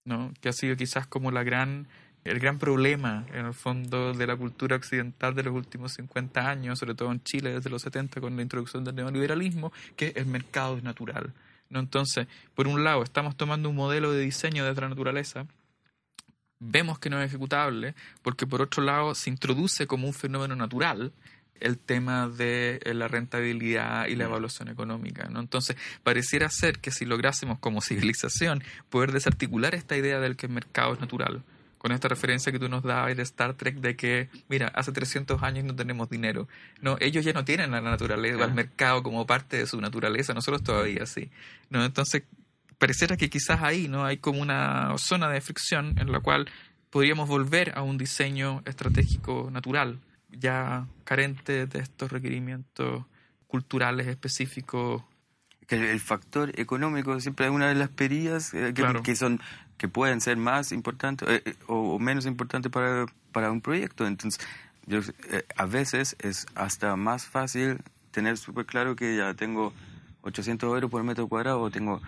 ¿no? 0.05 0.33
que 0.41 0.49
ha 0.49 0.53
sido 0.53 0.75
quizás 0.75 1.07
como 1.07 1.31
la 1.31 1.43
gran, 1.43 1.87
el 2.23 2.39
gran 2.39 2.59
problema 2.59 3.25
en 3.33 3.45
el 3.45 3.53
fondo 3.53 4.13
de 4.13 4.27
la 4.27 4.35
cultura 4.35 4.75
occidental 4.75 5.33
de 5.33 5.43
los 5.43 5.53
últimos 5.53 5.93
50 5.93 6.49
años, 6.49 6.79
sobre 6.79 6.95
todo 6.95 7.11
en 7.11 7.23
Chile 7.23 7.53
desde 7.53 7.69
los 7.69 7.81
70 7.81 8.21
con 8.21 8.35
la 8.35 8.41
introducción 8.41 8.83
del 8.83 8.95
neoliberalismo, 8.95 9.71
que 9.95 10.13
el 10.15 10.25
mercado 10.25 10.77
es 10.77 10.83
natural. 10.83 11.33
¿no? 11.69 11.79
Entonces, 11.79 12.27
por 12.53 12.67
un 12.67 12.83
lado, 12.83 13.03
estamos 13.03 13.35
tomando 13.35 13.69
un 13.69 13.75
modelo 13.75 14.11
de 14.11 14.21
diseño 14.21 14.65
de 14.65 14.79
la 14.79 14.89
naturaleza, 14.89 15.47
vemos 16.59 16.99
que 16.99 17.09
no 17.09 17.19
es 17.19 17.27
ejecutable, 17.27 17.95
porque 18.21 18.45
por 18.45 18.61
otro 18.61 18.83
lado 18.83 19.15
se 19.15 19.31
introduce 19.31 19.87
como 19.87 20.07
un 20.07 20.13
fenómeno 20.13 20.55
natural, 20.55 21.11
el 21.61 21.77
tema 21.77 22.27
de 22.27 22.79
eh, 22.83 22.93
la 22.93 23.07
rentabilidad 23.07 24.07
y 24.07 24.15
la 24.15 24.25
evaluación 24.25 24.67
económica. 24.67 25.29
¿no? 25.29 25.39
Entonces, 25.39 25.77
pareciera 26.03 26.49
ser 26.49 26.79
que 26.79 26.91
si 26.91 27.05
lográsemos 27.05 27.59
como 27.59 27.81
civilización 27.81 28.63
poder 28.89 29.11
desarticular 29.11 29.75
esta 29.75 29.95
idea 29.95 30.19
del 30.19 30.35
que 30.35 30.47
el 30.47 30.51
mercado 30.51 30.93
es 30.93 30.99
natural, 30.99 31.43
con 31.77 31.91
esta 31.91 32.07
referencia 32.07 32.51
que 32.51 32.59
tú 32.59 32.69
nos 32.69 32.83
dabas 32.83 33.17
de 33.17 33.23
Star 33.23 33.55
Trek 33.55 33.77
de 33.77 33.95
que, 33.95 34.29
mira, 34.49 34.67
hace 34.67 34.91
300 34.91 35.41
años 35.41 35.65
no 35.65 35.75
tenemos 35.75 36.09
dinero. 36.09 36.47
No, 36.79 36.97
ellos 36.99 37.25
ya 37.25 37.33
no 37.33 37.43
tienen 37.43 37.71
la 37.71 37.81
naturaleza, 37.81 38.45
el 38.45 38.53
mercado 38.53 39.01
como 39.01 39.25
parte 39.25 39.57
de 39.57 39.65
su 39.65 39.81
naturaleza, 39.81 40.33
nosotros 40.33 40.61
todavía 40.61 41.07
sí. 41.07 41.31
¿no? 41.71 41.83
Entonces, 41.83 42.21
pareciera 42.77 43.17
que 43.17 43.31
quizás 43.31 43.61
ahí 43.63 43.87
no 43.87 44.05
hay 44.05 44.17
como 44.17 44.41
una 44.41 44.95
zona 44.97 45.29
de 45.29 45.41
fricción 45.41 45.95
en 45.97 46.11
la 46.11 46.19
cual 46.19 46.47
podríamos 46.91 47.27
volver 47.27 47.71
a 47.75 47.81
un 47.81 47.97
diseño 47.97 48.61
estratégico 48.65 49.49
natural 49.51 49.99
ya 50.31 50.87
carente 51.03 51.65
de 51.67 51.79
estos 51.79 52.11
requerimientos 52.11 53.05
culturales 53.47 54.07
específicos. 54.07 55.03
Que 55.67 55.91
el 55.91 55.99
factor 55.99 56.51
económico 56.59 57.19
siempre 57.19 57.45
es 57.45 57.51
una 57.51 57.67
de 57.67 57.75
las 57.75 57.89
perillas 57.89 58.53
eh, 58.53 58.73
que, 59.03 59.15
son 59.15 59.39
que 59.77 59.87
pueden 59.87 60.21
ser 60.21 60.37
más 60.37 60.71
importantes 60.71 61.27
eh, 61.29 61.41
eh, 61.45 61.55
o, 61.67 61.99
menos 61.99 62.25
importantes 62.25 62.71
para, 62.71 63.05
para 63.31 63.51
un 63.51 63.61
proyecto. 63.61 64.05
Entonces, 64.07 64.45
a 65.55 65.65
veces 65.65 66.15
es 66.19 66.45
hasta 66.55 66.95
más 66.95 67.25
fácil 67.25 67.79
tener 68.11 68.37
súper 68.37 68.65
claro 68.65 68.95
que 68.95 69.15
ya 69.15 69.33
tengo 69.33 69.73
800 70.21 70.67
euros 70.67 70.91
por 70.91 71.03
metro 71.03 71.27
cuadrado 71.27 71.61
o 71.61 71.69
tengo 71.69 72.01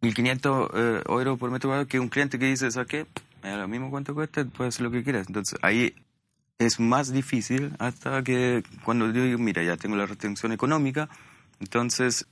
1500 0.00 0.70
euros 1.08 1.38
por 1.38 1.50
metro 1.50 1.68
cuadrado 1.68 1.88
que 1.88 2.00
un 2.00 2.08
cliente 2.08 2.38
que 2.38 2.46
dice, 2.46 2.70
¿sabes 2.70 2.88
qué? 2.88 3.06
Lo 3.42 3.68
mismo 3.68 3.90
cuánto 3.90 4.14
cuesta, 4.14 4.44
puedes 4.44 4.74
hacer 4.74 4.84
lo 4.84 4.90
que 4.90 5.04
quieras. 5.04 5.26
Entonces 5.28 5.58
ahí 5.62 5.94
es 6.58 6.80
más 6.80 7.12
difícil 7.12 7.72
hasta 7.78 8.22
que 8.22 8.62
cuando 8.84 9.10
yo 9.12 9.22
digo, 9.22 9.38
mira, 9.38 9.62
ya 9.62 9.76
tengo 9.76 9.96
la 9.96 10.06
restricción 10.06 10.52
económica, 10.52 11.08
entonces 11.60 12.26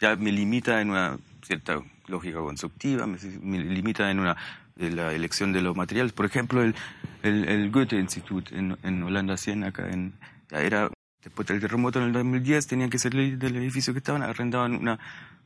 ya 0.00 0.16
me 0.16 0.32
limita 0.32 0.80
en 0.80 0.90
una 0.90 1.18
cierta 1.42 1.82
lógica 2.06 2.38
constructiva, 2.38 3.06
me, 3.06 3.18
limita 3.58 4.10
en 4.10 4.20
una 4.20 4.36
la 4.76 5.12
elección 5.12 5.52
de 5.52 5.62
los 5.62 5.76
materiales. 5.76 6.12
Por 6.12 6.26
ejemplo, 6.26 6.62
el, 6.62 6.74
el, 7.22 7.70
Goethe 7.70 7.96
Institut 7.96 8.50
en, 8.52 8.76
en 8.82 9.02
Holanda, 9.02 9.36
Siena, 9.36 9.68
acá 9.68 9.88
en, 9.88 10.14
era, 10.50 10.90
después 11.22 11.46
del 11.46 11.60
terremoto 11.60 12.00
en 12.00 12.06
el 12.06 12.12
2010, 12.12 12.66
tenían 12.66 12.90
que 12.90 12.98
salir 12.98 13.38
del 13.38 13.56
edificio 13.56 13.92
que 13.92 13.98
estaban, 13.98 14.22
arrendaban 14.22 14.74
una, 14.74 14.98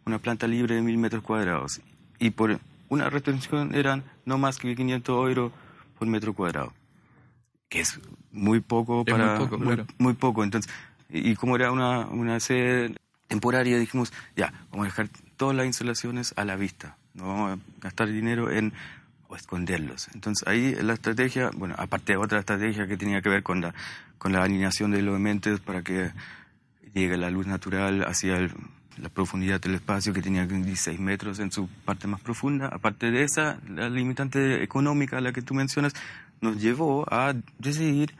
una 0.06 0.18
planta 0.18 0.46
libre 0.46 0.76
de 0.76 0.82
mil 0.82 0.96
metros 0.96 1.22
cuadrados. 1.22 1.80
Y 2.18 2.30
por 2.30 2.58
una 2.88 3.10
restricción 3.10 3.74
eran 3.74 4.02
no 4.24 4.38
más 4.38 4.56
que 4.56 4.74
500 4.74 5.28
euros 5.28 5.52
por 5.98 6.08
metro 6.08 6.32
cuadrado 6.32 6.72
que 7.68 7.80
es 7.80 8.00
muy 8.32 8.60
poco 8.60 9.04
para... 9.04 9.38
Muy 9.98 10.14
poco, 10.14 10.44
Entonces, 10.44 10.70
y, 11.08 11.34
como 11.36 11.56
era 11.56 11.72
una, 11.72 12.06
una 12.06 12.38
sede 12.40 12.94
temporaria, 13.28 13.78
dijimos, 13.78 14.12
ya, 14.36 14.52
vamos 14.70 14.86
a 14.86 14.88
dejar 14.88 15.08
todas 15.36 15.56
las 15.56 15.66
instalaciones 15.66 16.34
a 16.36 16.44
la 16.44 16.56
vista, 16.56 16.96
no 17.14 17.28
vamos 17.28 17.58
a 17.58 17.80
gastar 17.80 18.08
dinero 18.08 18.50
en 18.50 18.72
o 19.28 19.36
esconderlos. 19.36 20.08
Entonces 20.14 20.46
ahí 20.48 20.74
la 20.74 20.94
estrategia, 20.94 21.50
bueno, 21.54 21.74
aparte 21.78 22.12
de 22.12 22.16
otra 22.16 22.38
estrategia 22.40 22.86
que 22.86 22.96
tenía 22.96 23.20
que 23.20 23.28
ver 23.28 23.42
con 23.42 23.60
la, 23.60 23.74
con 24.16 24.32
la 24.32 24.42
alineación 24.42 24.90
de 24.90 25.02
los 25.02 25.14
elementos 25.14 25.60
para 25.60 25.82
que 25.82 26.10
llegue 26.94 27.16
la 27.16 27.30
luz 27.30 27.46
natural 27.46 28.04
hacia 28.04 28.48
la 28.96 29.08
profundidad 29.10 29.60
del 29.60 29.74
espacio 29.74 30.12
que 30.12 30.22
tenía 30.22 30.46
16 30.46 30.98
metros 30.98 31.38
en 31.38 31.52
su 31.52 31.68
parte 31.84 32.06
más 32.08 32.20
profunda. 32.20 32.68
Aparte 32.68 33.10
de 33.10 33.22
esa, 33.22 33.58
la 33.68 33.88
limitante 33.88 34.62
económica, 34.62 35.20
la 35.20 35.32
que 35.32 35.42
tú 35.42 35.54
mencionas, 35.54 35.92
nos 36.40 36.60
llevó 36.60 37.06
a 37.12 37.34
decidir 37.58 38.14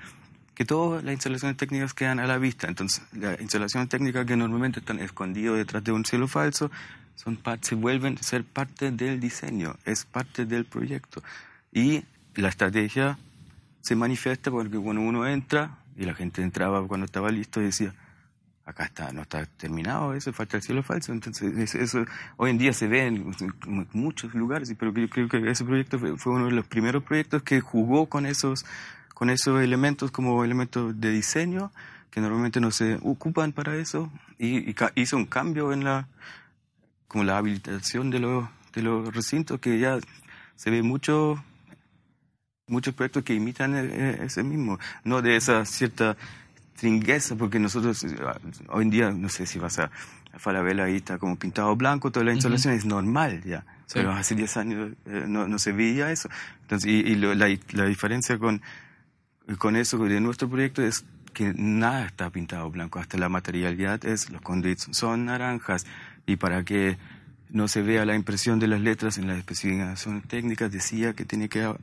que 0.55 0.65
todas 0.65 1.05
las 1.05 1.13
instalaciones 1.13 1.57
técnicas 1.57 1.95
quedan 1.95 2.19
a 2.19 2.27
la 2.27 2.39
vista. 2.39 2.67
Entonces, 2.67 3.03
las 3.13 3.41
instalaciones 3.41 3.89
técnicas 3.89 4.27
que 4.27 4.37
normalmente 4.37 4.81
están 4.81 4.99
escondidas 4.99 5.57
detrás 5.57 5.85
de 5.85 5.93
un 5.93 6.05
cielo 6.05 6.27
falso 6.27 6.71
se 7.61 7.75
vuelven 7.75 8.17
a 8.19 8.23
ser 8.23 8.45
parte 8.45 8.91
del 8.91 9.21
diseño, 9.21 9.77
es 9.85 10.05
parte 10.05 10.47
del 10.47 10.65
proyecto. 10.65 11.23
Y 11.73 12.05
la 12.35 12.49
estrategia 12.49 13.19
se 13.81 13.97
manifiesta 13.97 14.51
porque 14.51 14.79
cuando 14.79 15.03
uno 15.03 15.27
entra, 15.27 15.79
y 15.97 16.05
la 16.05 16.15
gente 16.15 16.43
entraba 16.43 16.87
cuando 16.87 17.07
estaba 17.07 17.31
listo 17.31 17.61
y 17.61 17.65
decía, 17.65 17.95
acá 18.69 18.85
está, 18.85 19.13
no 19.13 19.23
está 19.23 19.47
terminado 19.47 20.13
eso, 20.13 20.31
falta 20.33 20.59
el 20.59 20.63
cielo 20.63 20.83
falso. 20.83 21.13
Entonces, 21.13 21.75
eso 21.75 22.05
hoy 22.37 22.51
en 22.51 22.59
día 22.59 22.73
se 22.75 22.87
ve 22.87 23.07
en, 23.07 23.35
muchos 23.93 24.35
lugares, 24.35 24.73
pero 24.79 24.93
creo 24.93 25.29
que 25.29 25.51
ese 25.51 25.65
proyecto 25.65 25.99
fue, 25.99 26.33
uno 26.33 26.47
de 26.47 26.53
los 26.53 26.67
primeros 26.67 27.03
proyectos 27.03 27.43
que 27.43 27.61
jugó 27.61 28.07
con 28.07 28.27
esos, 28.27 28.67
con 29.15 29.31
esos 29.31 29.63
elementos 29.63 30.11
como 30.11 30.45
elementos 30.45 31.01
de 31.01 31.11
diseño 31.11 31.73
que 32.11 32.21
normalmente 32.21 32.61
no 32.61 32.71
se 32.71 32.99
ocupan 33.03 33.53
para 33.53 33.75
eso 33.77 34.11
y, 34.39 34.75
hizo 34.95 35.17
un 35.17 35.27
cambio 35.27 35.73
en 35.73 35.85
la 35.85 36.09
como 37.07 37.25
la 37.25 37.39
habilitación 37.39 38.11
de 38.11 38.19
los 38.19 38.49
de 38.75 38.83
los 38.83 39.15
recintos 39.15 39.61
que 39.61 39.79
ya 39.79 39.99
se 40.57 40.71
ve 40.71 40.83
mucho 40.83 41.43
muchos 42.67 42.95
proyectos 42.95 43.25
que 43.25 43.35
imitan 43.35 43.75
e, 43.75 43.81
e, 43.81 44.25
ese 44.25 44.43
mismo 44.43 44.79
no 45.05 45.21
de 45.21 45.37
esa 45.37 45.65
cierta 45.67 46.17
tringueza, 46.79 47.35
porque 47.37 47.59
nosotros 47.59 48.05
eh, 48.05 48.17
hoy 48.69 48.85
en 48.85 48.91
día, 48.91 49.11
no 49.11 49.29
sé 49.29 49.47
si 49.47 49.59
vas 49.59 49.79
a, 49.79 49.91
Falabella 50.37 50.85
ahí 50.85 50.97
está 50.97 51.19
como 51.19 51.37
pintado 51.37 51.75
blanco, 51.75 52.13
toda 52.13 52.25
la 52.25 52.33
instalación 52.33 52.75
es 52.75 52.85
normal 52.85 53.43
ya, 53.45 53.65
pero 53.93 54.13
hace 54.13 54.35
10 54.35 54.57
años 54.59 54.93
eh, 55.07 55.25
no, 55.27 55.49
no, 55.49 55.59
se 55.59 55.73
veía 55.73 56.13
eso. 56.13 56.29
Entonces, 56.63 56.91
y, 56.91 57.15
la, 57.17 57.35
la, 57.35 57.85
diferencia 57.87 58.39
con, 58.39 58.63
con 59.59 59.75
eso 59.75 59.99
de 59.99 60.21
nuestro 60.21 60.49
proyecto 60.49 60.83
es 60.83 61.05
que 61.33 61.53
nada 61.57 62.07
está 62.07 62.31
pintado 62.31 62.71
blanco, 62.71 63.01
hasta 63.01 63.19
la 63.19 63.29
materialidad 63.29 64.05
es, 64.05 64.31
los 64.31 64.41
conduits 64.43 64.89
son 64.93 65.25
naranjas, 65.25 65.87
y 66.27 66.37
para 66.37 66.63
que 66.63 66.99
no 67.51 67.67
se 67.67 67.83
vea 67.83 68.05
la 68.05 68.15
impresión 68.15 68.59
de 68.59 68.69
las 68.69 68.81
letras 68.81 69.19
en 69.19 69.27
las 69.27 69.39
especificaciones 69.39 70.29
técnicas, 70.29 70.71
decía 70.71 71.15
que 71.15 71.25
tiene 71.25 71.49
que 71.49 71.75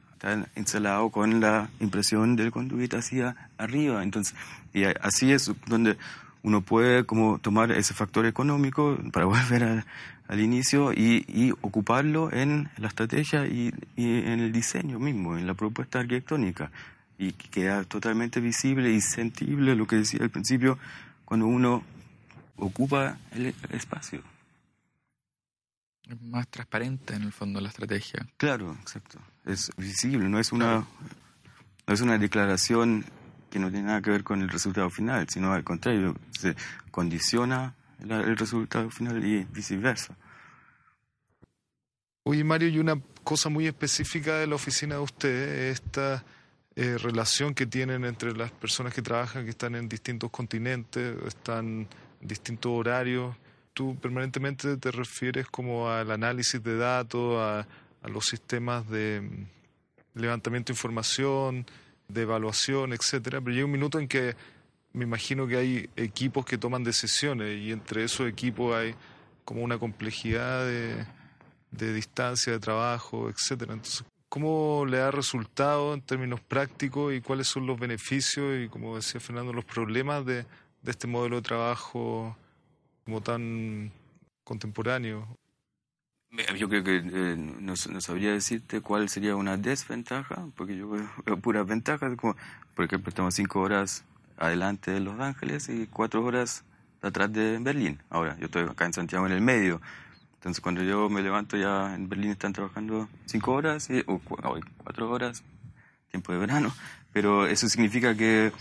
instalado 0.56 1.10
con 1.10 1.40
la 1.40 1.70
impresión 1.80 2.36
del 2.36 2.52
conduit 2.52 2.94
hacia 2.94 3.36
arriba. 3.58 4.04
Entonces, 4.04 4.36
y 4.74 4.84
así 4.84 5.32
es 5.32 5.52
donde 5.68 5.98
uno 6.44 6.62
puede 6.62 7.06
como 7.06 7.40
tomar 7.40 7.72
ese 7.72 7.94
factor 7.94 8.26
económico 8.26 8.98
para 9.12 9.26
volver 9.26 9.84
al 10.28 10.40
inicio 10.40 10.94
y, 10.94 11.26
y, 11.28 11.52
ocuparlo 11.62 12.32
en 12.32 12.70
la 12.78 12.88
estrategia 12.88 13.46
y, 13.48 13.74
y, 13.96 14.20
en 14.20 14.40
el 14.40 14.52
diseño 14.52 15.00
mismo, 15.00 15.38
en 15.38 15.48
la 15.48 15.54
propuesta 15.54 16.00
arquitectónica. 16.00 16.72
Y 17.18 17.32
queda 17.32 17.84
totalmente 17.86 18.42
visible 18.42 18.92
y 18.92 19.02
sentible 19.02 19.76
lo 19.76 19.88
que 19.88 19.96
decía 19.98 20.20
al 20.22 20.30
principio 20.30 20.78
cuando 21.24 21.48
uno 21.48 21.84
ocupa 22.58 23.18
el 23.32 23.54
espacio. 23.72 24.22
Es 26.10 26.22
más 26.22 26.48
transparente 26.48 27.16
en 27.16 27.24
el 27.24 27.32
fondo 27.32 27.60
la 27.60 27.70
estrategia. 27.70 28.28
Claro, 28.38 28.78
exacto. 28.82 29.20
Es 29.46 29.72
visible, 29.78 30.30
no 30.30 30.40
es 30.40 30.52
una, 30.52 30.86
no 31.88 31.94
es 31.94 32.02
una 32.02 32.18
declaración 32.18 33.06
que 33.50 33.60
no 33.60 33.72
tiene 33.72 33.88
nada 33.88 34.02
que 34.02 34.12
ver 34.12 34.24
con 34.24 34.42
el 34.42 34.50
resultado 34.50 34.90
final, 34.90 35.28
sino 35.30 35.54
al 35.54 35.64
contrario, 35.64 36.16
se 36.38 36.56
condiciona 36.92 37.76
el 38.00 38.38
resultado 38.38 38.90
final 38.92 39.24
y 39.26 39.46
viceversa. 39.46 40.16
Oye, 42.24 42.44
Mario, 42.44 42.68
y 42.70 42.80
una 42.80 43.00
cosa 43.24 43.50
muy 43.50 43.68
específica 43.68 44.38
de 44.38 44.48
la 44.48 44.56
oficina 44.56 44.96
de 44.96 45.02
usted, 45.02 45.70
esta 45.70 46.24
eh, 46.76 46.98
relación 46.98 47.54
que 47.54 47.66
tienen 47.66 48.04
entre 48.04 48.36
las 48.36 48.52
personas 48.52 48.94
que 48.94 49.02
trabajan, 49.02 49.44
que 49.46 49.52
están 49.52 49.76
en 49.76 49.88
distintos 49.88 50.30
continentes, 50.32 51.16
están 51.26 51.88
en 52.22 52.28
distintos 52.28 52.72
horarios 52.72 53.36
tú 53.76 53.96
permanentemente 54.00 54.78
te 54.78 54.90
refieres 54.90 55.46
como 55.48 55.90
al 55.92 56.10
análisis 56.10 56.64
de 56.64 56.78
datos, 56.78 57.38
a, 57.38 57.68
los 58.08 58.26
sistemas 58.26 58.88
de 58.88 59.22
mm, 59.22 60.20
levantamiento 60.20 60.72
de 60.72 60.78
información, 60.78 61.66
de 62.08 62.22
evaluación, 62.22 62.94
etcétera, 62.94 63.42
pero 63.42 63.54
llega 63.54 63.66
un 63.66 63.72
minuto 63.72 64.00
en 64.00 64.08
que 64.08 64.36
me 64.94 65.04
imagino 65.04 65.48
que 65.48 65.58
hay 65.58 65.90
equipos 65.96 66.46
que 66.46 66.58
toman 66.58 66.84
decisiones 66.84 67.60
y 67.60 67.72
entre 67.72 68.04
esos 68.04 68.30
equipos 68.30 68.76
hay 68.76 68.96
como 69.44 69.64
una 69.64 69.78
complejidad 69.78 70.66
de, 70.66 71.06
de 71.72 71.94
distancia 71.94 72.54
de 72.54 72.60
trabajo, 72.60 73.30
etcétera. 73.30 73.74
Entonces, 73.74 74.06
¿cómo 74.30 74.86
le 74.88 75.02
ha 75.02 75.12
resultado 75.12 75.94
en 75.94 76.02
términos 76.02 76.40
prácticos 76.42 77.14
y 77.14 77.22
cuáles 77.22 77.48
son 77.48 77.66
los 77.66 77.80
beneficios 77.80 78.56
y, 78.64 78.70
como 78.70 78.96
decía 78.96 79.20
Fernando, 79.20 79.52
los 79.52 79.66
problemas 79.66 80.26
de, 80.26 80.46
de 80.84 80.92
este 80.92 81.08
modelo 81.08 81.38
de 81.38 81.42
trabajo 81.42 82.38
como 83.06 83.22
tan 83.22 83.92
contemporáneo. 84.44 85.38
Yo 86.58 86.68
creo 86.68 86.84
que 86.84 86.98
eh, 86.98 87.36
no, 87.38 87.76
sabría 87.76 88.32
decirte 88.32 88.82
cuál 88.82 89.08
sería 89.08 89.36
una 89.36 89.56
desventaja, 89.56 90.50
porque 90.56 90.76
yo 90.76 90.90
veo 91.26 91.38
puras 91.38 91.66
ventajas, 91.66 92.16
como 92.18 92.36
por 92.76 92.86
ejemplo 92.86 93.10
estamos 93.10 93.36
cinco 93.36 93.62
horas 93.62 94.04
adelante 94.38 94.92
de 94.92 95.00
Los 95.00 95.20
Ángeles 95.20 95.70
y 95.70 95.88
cuatro 95.88 96.26
horas 96.26 96.66
atrás 97.02 97.32
de 97.32 97.60
Berlín. 97.60 98.02
Ahora, 98.10 98.36
yo 98.40 98.46
estoy 98.46 98.64
acá 98.64 98.86
en 98.86 98.94
Santiago 98.94 99.26
en 99.28 99.32
el 99.32 99.42
medio, 99.42 99.80
entonces 100.34 100.60
cuando 100.60 100.84
yo 100.84 101.08
me 101.08 101.22
levanto 101.22 101.56
ya 101.58 101.94
en 101.96 102.10
Berlín 102.10 102.32
están 102.32 102.54
trabajando 102.54 103.08
cinco 103.26 103.54
horas, 103.54 103.88
o 104.08 104.20
cuatro 104.20 105.10
horas, 105.12 105.44
tiempo 106.10 106.34
de 106.34 106.40
verano, 106.40 106.74
pero 107.14 107.46
eso 107.46 107.70
significa 107.70 108.16
que, 108.16 108.52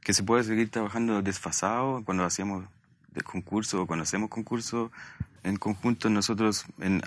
que 0.00 0.14
se 0.14 0.24
puede 0.24 0.42
seguir 0.42 0.70
trabajando 0.70 1.22
desfasado 1.22 2.02
cuando 2.04 2.24
hacíamos 2.24 2.64
de 3.14 3.20
concurso, 3.22 3.86
cuando 3.86 4.04
hacemos 4.04 4.30
concurso 4.30 4.90
en 5.42 5.56
conjunto, 5.56 6.10
nosotros, 6.10 6.66
en, 6.80 7.02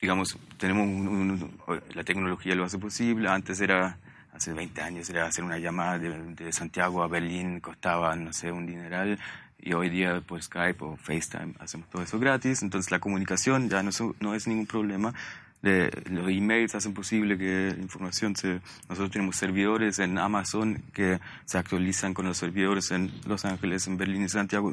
digamos, 0.00 0.38
tenemos 0.58 1.48
la 1.94 2.04
tecnología 2.04 2.54
lo 2.54 2.64
hace 2.64 2.78
posible. 2.78 3.28
Antes 3.28 3.60
era, 3.60 3.98
hace 4.32 4.52
20 4.52 4.80
años, 4.82 5.10
era 5.10 5.26
hacer 5.26 5.44
una 5.44 5.58
llamada 5.58 5.98
de, 5.98 6.52
Santiago 6.52 7.02
a 7.02 7.08
Berlín, 7.08 7.60
costaba, 7.60 8.14
no 8.16 8.32
sé, 8.32 8.50
un 8.52 8.66
dineral. 8.66 9.18
Y 9.58 9.74
hoy 9.74 9.90
día, 9.90 10.20
por 10.20 10.42
Skype 10.42 10.84
o 10.84 10.96
FaceTime, 10.96 11.54
hacemos 11.60 11.88
todo 11.88 12.02
eso 12.02 12.18
gratis. 12.18 12.62
Entonces, 12.62 12.90
la 12.90 12.98
comunicación 12.98 13.68
ya 13.68 13.82
no, 13.82 13.90
no 14.20 14.34
es 14.34 14.48
ningún 14.48 14.66
problema 14.66 15.14
los 15.62 16.28
emails 16.28 16.74
hacen 16.74 16.92
posible 16.92 17.38
que 17.38 17.74
información 17.80 18.34
se... 18.34 18.60
Nosotros 18.88 19.12
tenemos 19.12 19.36
servidores 19.36 20.00
en 20.00 20.18
Amazon 20.18 20.82
que 20.92 21.20
se 21.44 21.58
actualizan 21.58 22.14
con 22.14 22.26
los 22.26 22.36
servidores 22.36 22.90
en 22.90 23.12
Los 23.26 23.44
Ángeles, 23.44 23.86
en 23.86 23.96
Berlín 23.96 24.24
y 24.24 24.28
Santiago 24.28 24.72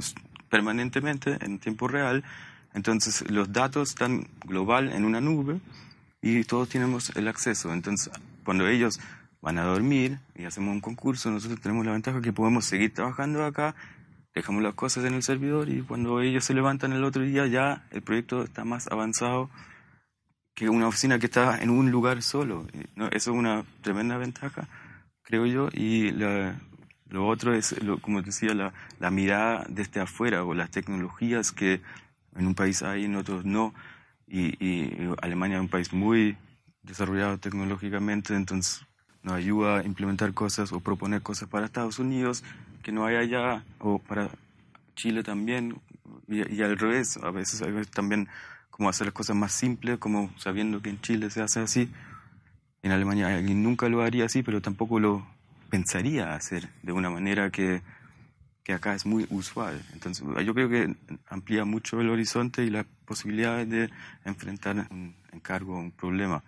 permanentemente 0.49 1.37
en 1.41 1.59
tiempo 1.59 1.87
real. 1.87 2.23
Entonces 2.73 3.29
los 3.29 3.51
datos 3.51 3.89
están 3.89 4.27
global 4.45 4.91
en 4.91 5.05
una 5.05 5.21
nube 5.21 5.59
y 6.21 6.43
todos 6.43 6.69
tenemos 6.69 7.15
el 7.15 7.27
acceso. 7.27 7.71
Entonces 7.71 8.11
cuando 8.43 8.67
ellos 8.67 8.99
van 9.41 9.59
a 9.59 9.63
dormir 9.63 10.17
y 10.35 10.45
hacemos 10.45 10.73
un 10.73 10.81
concurso, 10.81 11.29
nosotros 11.29 11.61
tenemos 11.61 11.85
la 11.85 11.91
ventaja 11.91 12.19
que 12.21 12.33
podemos 12.33 12.65
seguir 12.65 12.93
trabajando 12.93 13.45
acá, 13.45 13.75
dejamos 14.33 14.63
las 14.63 14.73
cosas 14.73 15.05
en 15.05 15.13
el 15.13 15.21
servidor 15.23 15.69
y 15.69 15.81
cuando 15.81 16.19
ellos 16.21 16.45
se 16.45 16.55
levantan 16.55 16.93
el 16.93 17.03
otro 17.03 17.21
día 17.21 17.45
ya 17.45 17.85
el 17.91 18.01
proyecto 18.01 18.43
está 18.43 18.65
más 18.65 18.87
avanzado 18.87 19.49
que 20.59 20.67
una 20.67 20.89
oficina 20.89 21.19
que 21.19 21.27
está 21.27 21.63
en 21.63 21.69
un 21.69 21.89
lugar 21.89 22.21
solo. 22.21 22.67
Eso 23.11 23.31
es 23.31 23.37
una 23.37 23.63
tremenda 23.79 24.17
ventaja, 24.17 24.67
creo 25.23 25.45
yo. 25.45 25.69
Y 25.71 26.11
lo 26.11 27.25
otro 27.27 27.53
es, 27.53 27.73
como 28.01 28.21
decía, 28.21 28.53
la, 28.53 28.73
la, 28.99 29.09
mirada 29.09 29.65
desde 29.69 30.01
afuera 30.01 30.43
o 30.43 30.53
las 30.53 30.69
tecnologías 30.69 31.53
que 31.53 31.79
en 32.35 32.45
un 32.45 32.55
país 32.55 32.83
hay, 32.83 33.05
en 33.05 33.15
otros 33.15 33.45
no. 33.45 33.73
Y, 34.27 34.97
Alemania 35.21 35.55
es 35.55 35.61
un 35.61 35.69
país 35.69 35.93
muy 35.93 36.35
desarrollado 36.83 37.37
tecnológicamente, 37.37 38.35
entonces 38.35 38.85
nos 39.23 39.35
ayuda 39.35 39.79
a 39.79 39.85
implementar 39.85 40.33
cosas 40.33 40.73
o 40.73 40.81
proponer 40.81 41.21
cosas 41.21 41.47
para 41.47 41.67
Estados 41.67 41.99
Unidos 41.99 42.43
que 42.83 42.91
no 42.91 43.05
hay 43.05 43.15
allá, 43.15 43.63
o 43.77 43.99
para 43.99 44.29
Chile 44.93 45.23
también, 45.23 45.79
y, 46.27 46.53
y 46.53 46.61
al 46.63 46.77
revés, 46.77 47.15
a 47.15 47.31
veces, 47.31 47.61
a 47.61 47.67
veces 47.67 47.89
también 47.91 48.27
como 48.79 48.87
hacer 48.87 49.07
las 49.07 49.13
cosas 49.13 49.35
más 49.35 49.51
simples, 49.51 49.97
como 49.97 50.33
sabiendo 50.37 50.81
que 50.81 50.89
en 50.89 51.01
Chile 51.01 51.29
se 51.29 51.41
hace 51.41 51.59
así. 51.59 51.91
En 52.81 52.93
Alemania 52.93 53.27
alguien 53.27 53.61
nunca 53.61 53.89
lo 53.89 54.01
haría 54.01 54.23
así, 54.23 54.41
pero 54.41 54.61
tampoco 54.61 55.01
lo 55.01 55.27
pensaría 55.69 56.33
hacer 56.33 56.69
de 56.81 56.93
una 56.93 57.09
manera 57.09 57.49
que, 57.49 57.81
que 58.63 58.71
acá 58.71 58.95
es 58.95 59.05
muy 59.05 59.27
usual. 59.31 59.83
Entonces, 59.91 60.25
yo 60.45 60.53
creo 60.53 60.69
que 60.69 60.95
amplía 61.27 61.65
mucho 61.65 61.99
el 61.99 62.09
horizonte 62.09 62.63
y 62.63 62.69
las 62.69 62.85
posibilidades 63.03 63.69
de 63.69 63.89
enfrentar 64.23 64.87
un 64.91 65.13
encargo, 65.33 65.77
un 65.77 65.91
problema, 65.91 66.41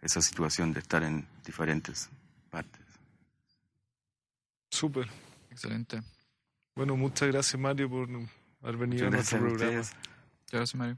esa 0.00 0.22
situación 0.22 0.72
de 0.72 0.78
estar 0.78 1.02
en 1.02 1.26
diferentes 1.44 2.10
partes. 2.48 2.80
Súper. 4.70 5.08
Excelente. 5.50 6.00
Bueno, 6.76 6.96
muchas 6.96 7.26
gracias 7.26 7.60
Mario 7.60 7.90
por 7.90 8.08
haber 8.62 8.76
venido 8.76 9.08
a 9.08 9.10
nuestro 9.10 9.40
programa. 9.40 9.82
Gracias 10.48 10.74
Mario. 10.76 10.96